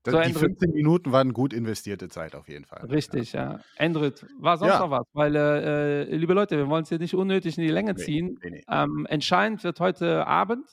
So, 0.05 0.11
die 0.11 0.17
Andrew- 0.17 0.39
15 0.39 0.71
Minuten 0.73 1.11
waren 1.13 1.31
gut 1.31 1.53
investierte 1.53 2.09
Zeit 2.09 2.35
auf 2.35 2.49
jeden 2.49 2.65
Fall. 2.65 2.85
Richtig, 2.87 3.31
ja. 3.33 3.59
Endrit, 3.77 4.25
war 4.37 4.57
sonst 4.57 4.73
Ja. 4.73 4.79
noch 4.79 4.91
was? 4.91 5.05
Weil, 5.13 5.33
äh, 5.35 6.01
äh, 6.01 6.15
liebe 6.15 6.33
Leute, 6.33 6.57
wir 6.57 6.67
wollen 6.67 6.83
es 6.83 6.89
hier 6.89 6.99
nicht 6.99 7.13
unnötig 7.15 7.57
in 7.57 7.63
die 7.63 7.69
Länge 7.71 7.93
Nee, 7.93 8.03
ziehen. 8.03 8.37
nee, 8.43 8.49
nee. 8.49 8.63
Ähm, 8.69 9.05
entscheidend 9.09 9.63
wird 9.63 9.79
heute 9.79 10.27
Abend. 10.27 10.67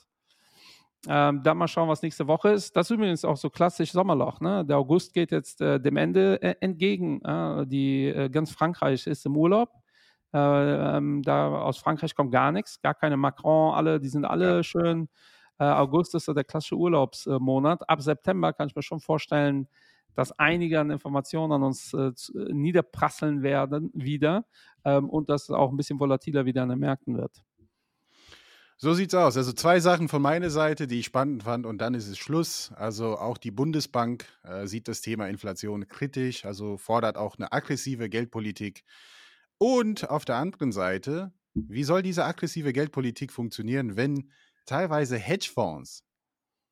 Ähm, 1.07 1.41
dann 1.41 1.57
mal 1.57 1.67
schauen, 1.67 1.89
was 1.89 2.03
nächste 2.03 2.27
Woche 2.27 2.49
ist. 2.49 2.75
Das 2.75 2.87
ist 2.87 2.95
übrigens 2.95 3.25
auch 3.25 3.37
so 3.37 3.49
klassisch 3.49 3.91
Sommerloch. 3.91 4.39
Ne? 4.39 4.63
Der 4.65 4.77
August 4.77 5.13
geht 5.13 5.31
jetzt 5.31 5.59
äh, 5.59 5.79
dem 5.79 5.97
Ende 5.97 6.39
äh, 6.41 6.55
entgegen. 6.59 7.21
Äh, 7.23 7.65
die, 7.65 8.05
äh, 8.05 8.29
ganz 8.29 8.51
Frankreich 8.51 9.07
ist 9.07 9.25
im 9.25 9.35
Urlaub. 9.35 9.71
Äh, 10.33 10.37
ähm, 10.97 11.23
da 11.23 11.61
aus 11.61 11.79
Frankreich 11.79 12.15
kommt 12.15 12.31
gar 12.31 12.51
nichts, 12.51 12.81
gar 12.81 12.93
keine 12.93 13.17
Macron, 13.17 13.73
alle, 13.73 13.99
die 13.99 14.07
sind 14.07 14.25
alle 14.25 14.63
schön. 14.63 15.09
Äh, 15.59 15.65
August 15.65 16.15
ist 16.15 16.25
so 16.25 16.33
der 16.33 16.43
klassische 16.43 16.75
Urlaubsmonat. 16.77 17.89
Ab 17.89 18.01
September 18.01 18.53
kann 18.53 18.67
ich 18.67 18.75
mir 18.75 18.83
schon 18.83 18.99
vorstellen, 18.99 19.67
dass 20.15 20.31
einige 20.39 20.79
an 20.79 20.91
Informationen 20.91 21.51
an 21.53 21.63
uns 21.63 21.93
äh, 21.93 22.11
niederprasseln 22.51 23.43
werden 23.43 23.91
wieder 23.93 24.45
ähm, 24.85 25.09
und 25.09 25.29
dass 25.29 25.43
es 25.43 25.49
auch 25.51 25.71
ein 25.71 25.77
bisschen 25.77 25.99
volatiler 25.99 26.45
wieder 26.45 26.63
an 26.63 26.69
den 26.69 26.79
Märkten 26.79 27.17
wird. 27.17 27.43
So 28.83 28.95
sieht's 28.95 29.13
aus. 29.13 29.37
Also 29.37 29.53
zwei 29.53 29.79
Sachen 29.79 30.09
von 30.09 30.23
meiner 30.23 30.49
Seite, 30.49 30.87
die 30.87 31.01
ich 31.01 31.05
spannend 31.05 31.43
fand, 31.43 31.67
und 31.67 31.77
dann 31.77 31.93
ist 31.93 32.07
es 32.07 32.17
Schluss. 32.17 32.71
Also 32.75 33.15
auch 33.19 33.37
die 33.37 33.51
Bundesbank 33.51 34.25
äh, 34.43 34.65
sieht 34.65 34.87
das 34.87 35.01
Thema 35.01 35.27
Inflation 35.27 35.87
kritisch, 35.87 36.45
also 36.45 36.77
fordert 36.77 37.15
auch 37.15 37.37
eine 37.37 37.51
aggressive 37.51 38.09
Geldpolitik. 38.09 38.83
Und 39.59 40.09
auf 40.09 40.25
der 40.25 40.37
anderen 40.37 40.71
Seite, 40.71 41.31
wie 41.53 41.83
soll 41.83 42.01
diese 42.01 42.25
aggressive 42.25 42.73
Geldpolitik 42.73 43.31
funktionieren, 43.31 43.97
wenn 43.97 44.31
teilweise 44.65 45.15
Hedgefonds, 45.15 46.03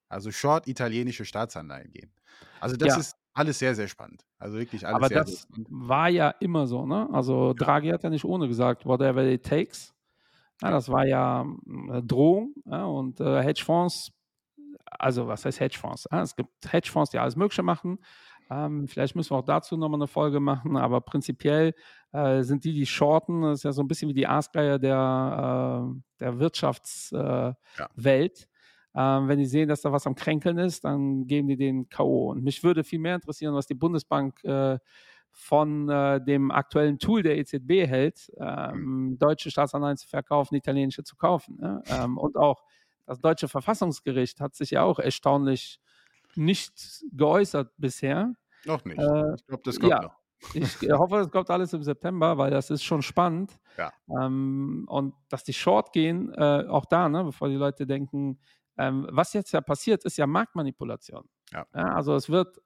also 0.09 0.31
short 0.31 0.67
italienische 0.67 1.25
Staatsanleihen 1.25 1.91
gehen? 1.91 2.13
Also 2.59 2.77
das 2.77 2.95
Ja. 2.95 2.97
ist 2.97 3.15
alles 3.33 3.59
sehr, 3.59 3.75
sehr 3.75 3.87
spannend. 3.87 4.25
Also 4.39 4.57
wirklich 4.57 4.87
alles 4.87 4.97
Aber 4.97 5.09
sehr, 5.09 5.23
sehr 5.25 5.35
das 5.35 5.43
spannend. 5.43 5.69
war 5.69 6.09
ja 6.09 6.29
immer 6.39 6.67
so, 6.67 6.85
ne? 6.85 7.09
Also 7.11 7.53
Draghi 7.53 7.89
hat 7.89 8.03
ja 8.03 8.09
nicht 8.09 8.25
ohne 8.25 8.47
gesagt, 8.47 8.85
whatever 8.85 9.23
it 9.25 9.45
takes. 9.45 9.93
Ja, 10.61 10.71
das 10.71 10.89
war 10.89 11.05
ja 11.05 11.43
mm, 11.43 11.91
eine 11.91 12.03
Drohung. 12.03 12.53
Ja, 12.65 12.85
und 12.85 13.19
äh, 13.19 13.41
Hedgefonds, 13.43 14.11
also 14.85 15.27
was 15.27 15.45
heißt 15.45 15.59
Hedgefonds? 15.59 16.07
Ja, 16.11 16.21
es 16.21 16.35
gibt 16.35 16.51
Hedgefonds, 16.71 17.11
die 17.11 17.19
alles 17.19 17.35
Mögliche 17.35 17.63
machen. 17.63 17.99
Ähm, 18.51 18.87
vielleicht 18.87 19.15
müssen 19.15 19.31
wir 19.31 19.37
auch 19.37 19.45
dazu 19.45 19.77
nochmal 19.77 19.99
eine 19.99 20.07
Folge 20.07 20.39
machen, 20.39 20.75
aber 20.75 21.01
prinzipiell 21.01 21.73
äh, 22.11 22.41
sind 22.41 22.63
die, 22.63 22.73
die 22.73 22.87
shorten, 22.87 23.43
das 23.43 23.59
ist 23.59 23.63
ja 23.63 23.71
so 23.71 23.83
ein 23.83 23.87
bisschen 23.87 24.09
wie 24.09 24.13
die 24.13 24.27
Aasgeier 24.27 24.79
der, 24.79 25.85
äh, 25.87 26.01
der 26.19 26.39
Wirtschaftswelt. 26.39 27.55
Äh. 28.03 28.45
Ähm, 28.95 29.27
wenn 29.27 29.37
die 29.37 29.45
sehen, 29.45 29.69
dass 29.69 29.81
da 29.81 29.91
was 29.91 30.07
am 30.07 30.15
Kränkeln 30.15 30.57
ist, 30.57 30.83
dann 30.83 31.27
geben 31.27 31.47
die 31.47 31.57
den 31.57 31.89
K.O. 31.89 32.31
Und 32.31 32.43
mich 32.43 32.63
würde 32.63 32.83
viel 32.83 32.97
mehr 32.97 33.15
interessieren, 33.15 33.53
was 33.53 33.67
die 33.67 33.75
Bundesbank 33.75 34.43
äh, 34.43 34.79
von 35.39 35.87
äh, 35.89 36.21
dem 36.21 36.51
aktuellen 36.51 36.99
Tool 36.99 37.23
der 37.23 37.37
EZB 37.37 37.87
hält, 37.87 38.29
ähm, 38.37 39.15
deutsche 39.17 39.49
Staatsanleihen 39.49 39.95
zu 39.95 40.05
verkaufen, 40.05 40.55
italienische 40.55 41.03
zu 41.03 41.15
kaufen. 41.15 41.57
Ne? 41.61 41.81
Ähm, 41.87 42.17
und 42.17 42.35
auch 42.35 42.61
das 43.05 43.21
deutsche 43.21 43.47
Verfassungsgericht 43.47 44.41
hat 44.41 44.53
sich 44.53 44.71
ja 44.71 44.83
auch 44.83 44.99
erstaunlich 44.99 45.79
nicht 46.35 47.05
geäußert 47.13 47.71
bisher. 47.77 48.33
Noch 48.65 48.83
nicht. 48.83 48.99
Äh, 48.99 49.35
ich 49.35 49.47
glaube, 49.47 49.63
das 49.63 49.79
kommt 49.79 49.91
ja. 49.91 50.01
noch. 50.01 50.15
Ich 50.53 50.75
hoffe, 50.91 51.15
das 51.15 51.31
kommt 51.31 51.49
alles 51.49 51.71
im 51.71 51.83
September, 51.83 52.37
weil 52.37 52.51
das 52.51 52.69
ist 52.69 52.83
schon 52.83 53.01
spannend. 53.01 53.57
Ja. 53.77 53.93
Ähm, 54.09 54.85
und 54.89 55.13
dass 55.29 55.45
die 55.45 55.53
Short 55.53 55.93
gehen, 55.93 56.33
äh, 56.33 56.65
auch 56.67 56.85
da, 56.85 57.07
ne, 57.07 57.23
bevor 57.23 57.47
die 57.47 57.55
Leute 57.55 57.87
denken, 57.87 58.39
ähm, 58.77 59.07
was 59.09 59.31
jetzt 59.31 59.53
ja 59.53 59.61
passiert, 59.61 60.03
ist 60.03 60.17
ja 60.17 60.27
Marktmanipulation. 60.27 61.27
Ja. 61.51 61.65
also 61.71 62.13
es 62.13 62.29
wird 62.29 62.59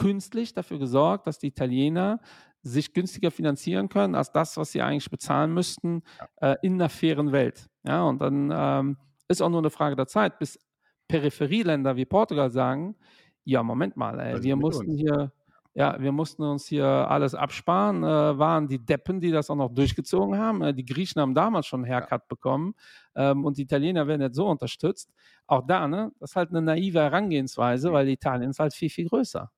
künstlich 0.00 0.54
dafür 0.54 0.78
gesorgt, 0.78 1.26
dass 1.26 1.38
die 1.38 1.48
Italiener 1.48 2.20
sich 2.62 2.92
günstiger 2.94 3.30
finanzieren 3.30 3.88
können 3.88 4.14
als 4.14 4.32
das, 4.32 4.56
was 4.56 4.72
sie 4.72 4.80
eigentlich 4.80 5.10
bezahlen 5.10 5.52
müssten 5.52 6.02
äh, 6.40 6.56
in 6.62 6.74
einer 6.74 6.88
fairen 6.88 7.32
Welt. 7.32 7.68
Ja, 7.84 8.04
und 8.04 8.20
dann 8.20 8.50
ähm, 8.54 8.96
ist 9.28 9.42
auch 9.42 9.50
nur 9.50 9.60
eine 9.60 9.70
Frage 9.70 9.96
der 9.96 10.06
Zeit, 10.06 10.38
bis 10.38 10.58
Peripherieländer 11.06 11.96
wie 11.96 12.06
Portugal 12.06 12.50
sagen, 12.50 12.96
ja, 13.44 13.62
Moment 13.62 13.96
mal, 13.96 14.18
ey, 14.20 14.42
wir 14.42 14.56
mussten 14.56 14.90
uns? 14.90 15.00
hier, 15.00 15.32
ja, 15.74 16.00
wir 16.00 16.12
mussten 16.12 16.42
uns 16.44 16.66
hier 16.66 16.86
alles 16.86 17.34
absparen, 17.34 18.02
äh, 18.02 18.38
waren 18.38 18.68
die 18.68 18.78
Deppen, 18.78 19.20
die 19.20 19.30
das 19.30 19.50
auch 19.50 19.56
noch 19.56 19.74
durchgezogen 19.74 20.38
haben. 20.38 20.62
Äh, 20.62 20.74
die 20.74 20.84
Griechen 20.84 21.20
haben 21.20 21.34
damals 21.34 21.66
schon 21.66 21.84
einen 21.84 21.92
Haircut 21.92 22.26
bekommen 22.28 22.74
ähm, 23.16 23.44
und 23.44 23.58
die 23.58 23.62
Italiener 23.62 24.06
werden 24.06 24.22
jetzt 24.22 24.36
so 24.36 24.48
unterstützt. 24.48 25.10
Auch 25.46 25.66
da, 25.66 25.86
ne, 25.88 26.10
das 26.20 26.30
ist 26.30 26.36
halt 26.36 26.50
eine 26.50 26.62
naive 26.62 27.00
Herangehensweise, 27.00 27.92
weil 27.92 28.08
Italien 28.08 28.50
ist 28.50 28.60
halt 28.60 28.74
viel, 28.74 28.90
viel 28.90 29.08
größer. 29.08 29.50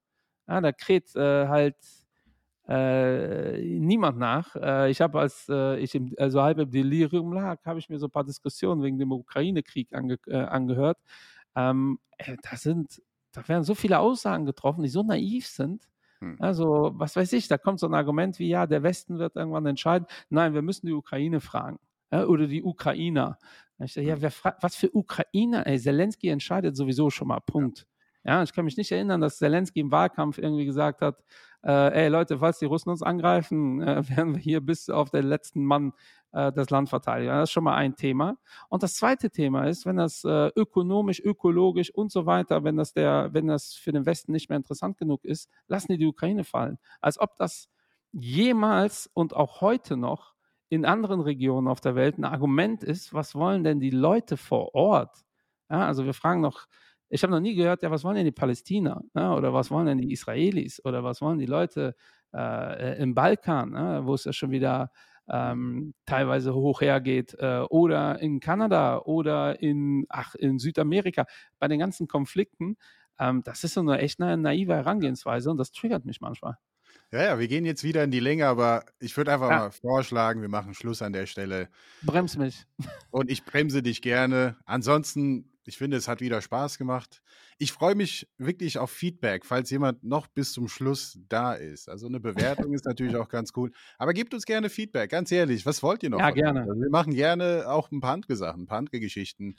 Ja, 0.48 0.60
da 0.60 0.72
kräht 0.72 1.14
äh, 1.16 1.48
halt 1.48 1.76
äh, 2.68 3.60
niemand 3.78 4.18
nach. 4.18 4.54
Äh, 4.56 4.90
ich 4.90 5.00
habe, 5.00 5.20
als 5.20 5.48
äh, 5.48 5.78
ich 5.78 5.94
im, 5.94 6.14
also 6.18 6.42
halb 6.42 6.58
im 6.58 6.70
Delirium 6.70 7.32
lag, 7.32 7.64
habe 7.64 7.78
ich 7.78 7.88
mir 7.88 7.98
so 7.98 8.06
ein 8.06 8.10
paar 8.10 8.24
Diskussionen 8.24 8.82
wegen 8.82 8.98
dem 8.98 9.12
Ukraine-Krieg 9.12 9.94
ange, 9.94 10.18
äh, 10.26 10.36
angehört. 10.36 10.98
Ähm, 11.56 11.98
äh, 12.18 12.36
da 12.42 12.56
sind, 12.56 13.02
da 13.32 13.46
werden 13.48 13.64
so 13.64 13.74
viele 13.74 13.98
Aussagen 13.98 14.46
getroffen, 14.46 14.82
die 14.82 14.88
so 14.88 15.02
naiv 15.02 15.46
sind. 15.46 15.88
Hm. 16.20 16.36
Also, 16.38 16.92
was 16.94 17.16
weiß 17.16 17.32
ich, 17.32 17.48
da 17.48 17.58
kommt 17.58 17.80
so 17.80 17.86
ein 17.86 17.94
Argument 17.94 18.38
wie, 18.38 18.48
ja, 18.48 18.66
der 18.66 18.82
Westen 18.82 19.18
wird 19.18 19.36
irgendwann 19.36 19.66
entscheiden. 19.66 20.06
Nein, 20.30 20.54
wir 20.54 20.62
müssen 20.62 20.86
die 20.86 20.92
Ukraine 20.92 21.40
fragen. 21.40 21.78
Ja, 22.12 22.26
oder 22.26 22.46
die 22.46 22.62
Ukrainer. 22.62 23.38
Ich 23.78 23.94
sage, 23.94 24.06
ja, 24.06 24.20
wer 24.20 24.30
fragt, 24.30 24.62
was 24.62 24.76
für 24.76 24.90
Ukrainer? 24.94 25.66
Ey, 25.66 25.78
Zelensky 25.80 26.28
entscheidet 26.28 26.76
sowieso 26.76 27.10
schon 27.10 27.28
mal. 27.28 27.40
Punkt. 27.40 27.86
Ja, 28.24 28.42
ich 28.42 28.52
kann 28.52 28.64
mich 28.64 28.76
nicht 28.76 28.92
erinnern, 28.92 29.20
dass 29.20 29.38
Zelensky 29.38 29.80
im 29.80 29.90
Wahlkampf 29.90 30.38
irgendwie 30.38 30.64
gesagt 30.64 31.00
hat, 31.00 31.24
äh, 31.64 32.04
ey 32.04 32.08
Leute, 32.08 32.38
falls 32.38 32.58
die 32.60 32.66
Russen 32.66 32.90
uns 32.90 33.02
angreifen, 33.02 33.82
äh, 33.82 34.08
werden 34.16 34.34
wir 34.34 34.40
hier 34.40 34.60
bis 34.60 34.88
auf 34.90 35.10
den 35.10 35.26
letzten 35.26 35.64
Mann 35.64 35.92
äh, 36.32 36.52
das 36.52 36.70
Land 36.70 36.88
verteidigen. 36.88 37.30
Das 37.32 37.50
ist 37.50 37.52
schon 37.52 37.64
mal 37.64 37.74
ein 37.74 37.96
Thema. 37.96 38.36
Und 38.68 38.82
das 38.84 38.94
zweite 38.94 39.30
Thema 39.30 39.64
ist, 39.66 39.86
wenn 39.86 39.96
das 39.96 40.22
äh, 40.24 40.50
ökonomisch, 40.56 41.20
ökologisch 41.20 41.92
und 41.92 42.12
so 42.12 42.24
weiter, 42.26 42.62
wenn 42.64 42.76
das 42.76 42.92
der, 42.92 43.30
wenn 43.32 43.48
das 43.48 43.74
für 43.74 43.92
den 43.92 44.06
Westen 44.06 44.32
nicht 44.32 44.48
mehr 44.48 44.56
interessant 44.56 44.98
genug 44.98 45.24
ist, 45.24 45.48
lassen 45.66 45.92
die 45.92 45.98
die 45.98 46.06
Ukraine 46.06 46.44
fallen. 46.44 46.78
Als 47.00 47.18
ob 47.18 47.36
das 47.36 47.68
jemals 48.12 49.10
und 49.14 49.34
auch 49.34 49.60
heute 49.60 49.96
noch 49.96 50.34
in 50.68 50.84
anderen 50.84 51.20
Regionen 51.20 51.68
auf 51.68 51.80
der 51.80 51.96
Welt 51.96 52.18
ein 52.18 52.24
Argument 52.24 52.82
ist, 52.84 53.12
was 53.12 53.34
wollen 53.34 53.64
denn 53.64 53.80
die 53.80 53.90
Leute 53.90 54.36
vor 54.36 54.74
Ort? 54.74 55.24
Ja, 55.70 55.86
also 55.86 56.04
wir 56.04 56.14
fragen 56.14 56.40
noch, 56.40 56.66
ich 57.12 57.22
habe 57.22 57.32
noch 57.32 57.40
nie 57.40 57.54
gehört, 57.54 57.82
ja, 57.82 57.90
was 57.90 58.04
wollen 58.04 58.16
denn 58.16 58.24
die 58.24 58.32
Palästina? 58.32 59.02
Ja, 59.14 59.34
oder 59.34 59.52
was 59.52 59.70
wollen 59.70 59.86
denn 59.86 59.98
die 59.98 60.12
Israelis? 60.12 60.84
Oder 60.84 61.04
was 61.04 61.20
wollen 61.20 61.38
die 61.38 61.46
Leute 61.46 61.94
äh, 62.34 63.00
im 63.02 63.14
Balkan, 63.14 63.74
ja, 63.74 64.06
wo 64.06 64.14
es 64.14 64.24
ja 64.24 64.32
schon 64.32 64.50
wieder 64.50 64.90
ähm, 65.28 65.94
teilweise 66.06 66.54
hoch 66.54 66.80
hergeht? 66.80 67.34
Äh, 67.38 67.60
oder 67.70 68.18
in 68.20 68.40
Kanada 68.40 68.98
oder 69.00 69.60
in, 69.60 70.06
ach, 70.08 70.34
in 70.34 70.58
Südamerika. 70.58 71.26
Bei 71.58 71.68
den 71.68 71.78
ganzen 71.80 72.08
Konflikten, 72.08 72.76
ähm, 73.18 73.42
das 73.44 73.62
ist 73.64 73.74
so 73.74 73.80
eine 73.80 73.98
echt 73.98 74.20
eine 74.20 74.36
naive 74.38 74.74
Herangehensweise 74.74 75.50
und 75.50 75.58
das 75.58 75.72
triggert 75.72 76.04
mich 76.04 76.20
manchmal. 76.20 76.56
Ja, 77.12 77.22
ja, 77.22 77.38
wir 77.38 77.46
gehen 77.48 77.64
jetzt 77.64 77.84
wieder 77.84 78.02
in 78.04 78.10
die 78.10 78.18
Länge, 78.20 78.46
aber 78.46 78.84
ich 78.98 79.16
würde 79.16 79.32
einfach 79.32 79.50
Ja. 79.50 79.60
mal 79.60 79.70
vorschlagen, 79.70 80.40
wir 80.42 80.48
machen 80.48 80.74
Schluss 80.74 81.02
an 81.02 81.12
der 81.12 81.26
Stelle. 81.26 81.68
Brems 82.02 82.36
mich. 82.36 82.66
Und 83.10 83.30
ich 83.30 83.44
bremse 83.44 83.82
dich 83.82 84.00
gerne. 84.02 84.56
Ansonsten, 84.64 85.51
ich 85.64 85.78
finde, 85.78 85.96
es 85.96 86.08
hat 86.08 86.20
wieder 86.20 86.42
Spaß 86.42 86.78
gemacht. 86.78 87.22
Ich 87.58 87.72
freue 87.72 87.94
mich 87.94 88.28
wirklich 88.38 88.78
auf 88.78 88.90
Feedback, 88.90 89.46
falls 89.46 89.70
jemand 89.70 90.02
noch 90.02 90.26
bis 90.26 90.52
zum 90.52 90.68
Schluss 90.68 91.18
da 91.28 91.54
ist. 91.54 91.88
Also 91.88 92.06
eine 92.06 92.20
Bewertung 92.20 92.72
ist 92.74 92.84
natürlich 92.84 93.16
auch 93.16 93.28
ganz 93.28 93.52
cool. 93.56 93.70
Aber 93.98 94.12
gebt 94.12 94.34
uns 94.34 94.44
gerne 94.44 94.70
Feedback, 94.70 95.10
ganz 95.10 95.30
ehrlich. 95.30 95.64
Was 95.64 95.82
wollt 95.82 96.02
ihr 96.02 96.10
noch? 96.10 96.18
Ja, 96.18 96.30
gerne. 96.30 96.62
Also 96.62 96.74
wir 96.74 96.90
machen 96.90 97.14
gerne 97.14 97.64
auch 97.68 97.90
ein 97.90 98.00
paar 98.00 98.14
andere 98.14 98.36
Sachen, 98.36 98.62
ein 98.62 98.66
paar 98.66 98.78
andere 98.78 99.00
Geschichten. 99.00 99.56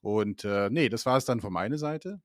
Und 0.00 0.44
äh, 0.44 0.68
nee, 0.70 0.88
das 0.88 1.06
war 1.06 1.16
es 1.16 1.24
dann 1.24 1.40
von 1.40 1.52
meiner 1.52 1.78
Seite. 1.78 2.20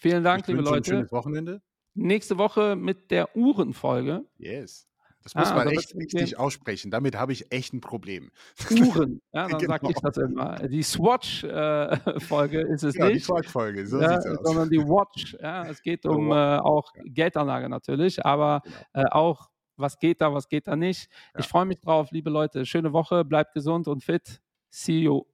Vielen 0.00 0.24
Dank, 0.24 0.42
ich 0.42 0.48
liebe 0.48 0.58
wünsche 0.58 0.70
ein 0.70 0.74
Leute. 0.76 0.90
schönes 0.90 1.12
Wochenende. 1.12 1.62
Nächste 1.94 2.38
Woche 2.38 2.76
mit 2.76 3.10
der 3.10 3.36
Uhrenfolge. 3.36 4.24
Yes. 4.38 4.87
Das 5.24 5.34
muss 5.34 5.48
Ah, 5.50 5.56
man 5.56 5.68
echt 5.68 5.94
richtig 5.94 6.38
aussprechen. 6.38 6.90
Damit 6.90 7.16
habe 7.16 7.32
ich 7.32 7.52
echt 7.52 7.74
ein 7.74 7.80
Problem. 7.80 8.30
Uhren. 8.70 9.20
Ja, 9.32 9.46
dann 9.48 9.58
Genau. 9.58 9.72
sage 9.72 9.86
ich 9.90 9.96
das 10.00 10.16
immer. 10.16 10.56
Die 10.68 10.82
Swatch-Folge 10.82 12.60
ist 12.68 12.82
es 12.84 12.94
Ja, 12.96 13.08
die 13.08 13.14
nicht. 13.14 13.26
Folge, 13.50 13.86
so 13.86 14.00
ja, 14.00 14.20
sieht's 14.20 14.26
aus. 14.38 14.46
sondern 14.46 14.70
die 14.70 14.78
Watch. 14.78 15.36
Ja, 15.40 15.66
es 15.66 15.82
geht 15.82 16.06
um 16.06 16.30
äh, 16.32 16.58
auch 16.58 16.92
Geldanlage 17.04 17.68
natürlich, 17.68 18.24
aber 18.24 18.62
Genau. 18.64 19.06
äh, 19.06 19.10
auch, 19.10 19.50
was 19.76 19.98
geht 19.98 20.20
da, 20.20 20.32
was 20.32 20.48
geht 20.48 20.66
da 20.66 20.76
nicht. 20.76 21.08
Ich 21.38 21.46
freue 21.46 21.66
mich 21.66 21.78
drauf, 21.80 22.10
liebe 22.10 22.30
Leute. 22.30 22.64
Schöne 22.64 22.92
Woche, 22.92 23.24
bleibt 23.24 23.52
gesund 23.54 23.86
und 23.88 24.02
fit. 24.02 24.40
See 24.70 25.00
you. 25.00 25.24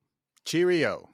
Cheerio. 0.45 1.09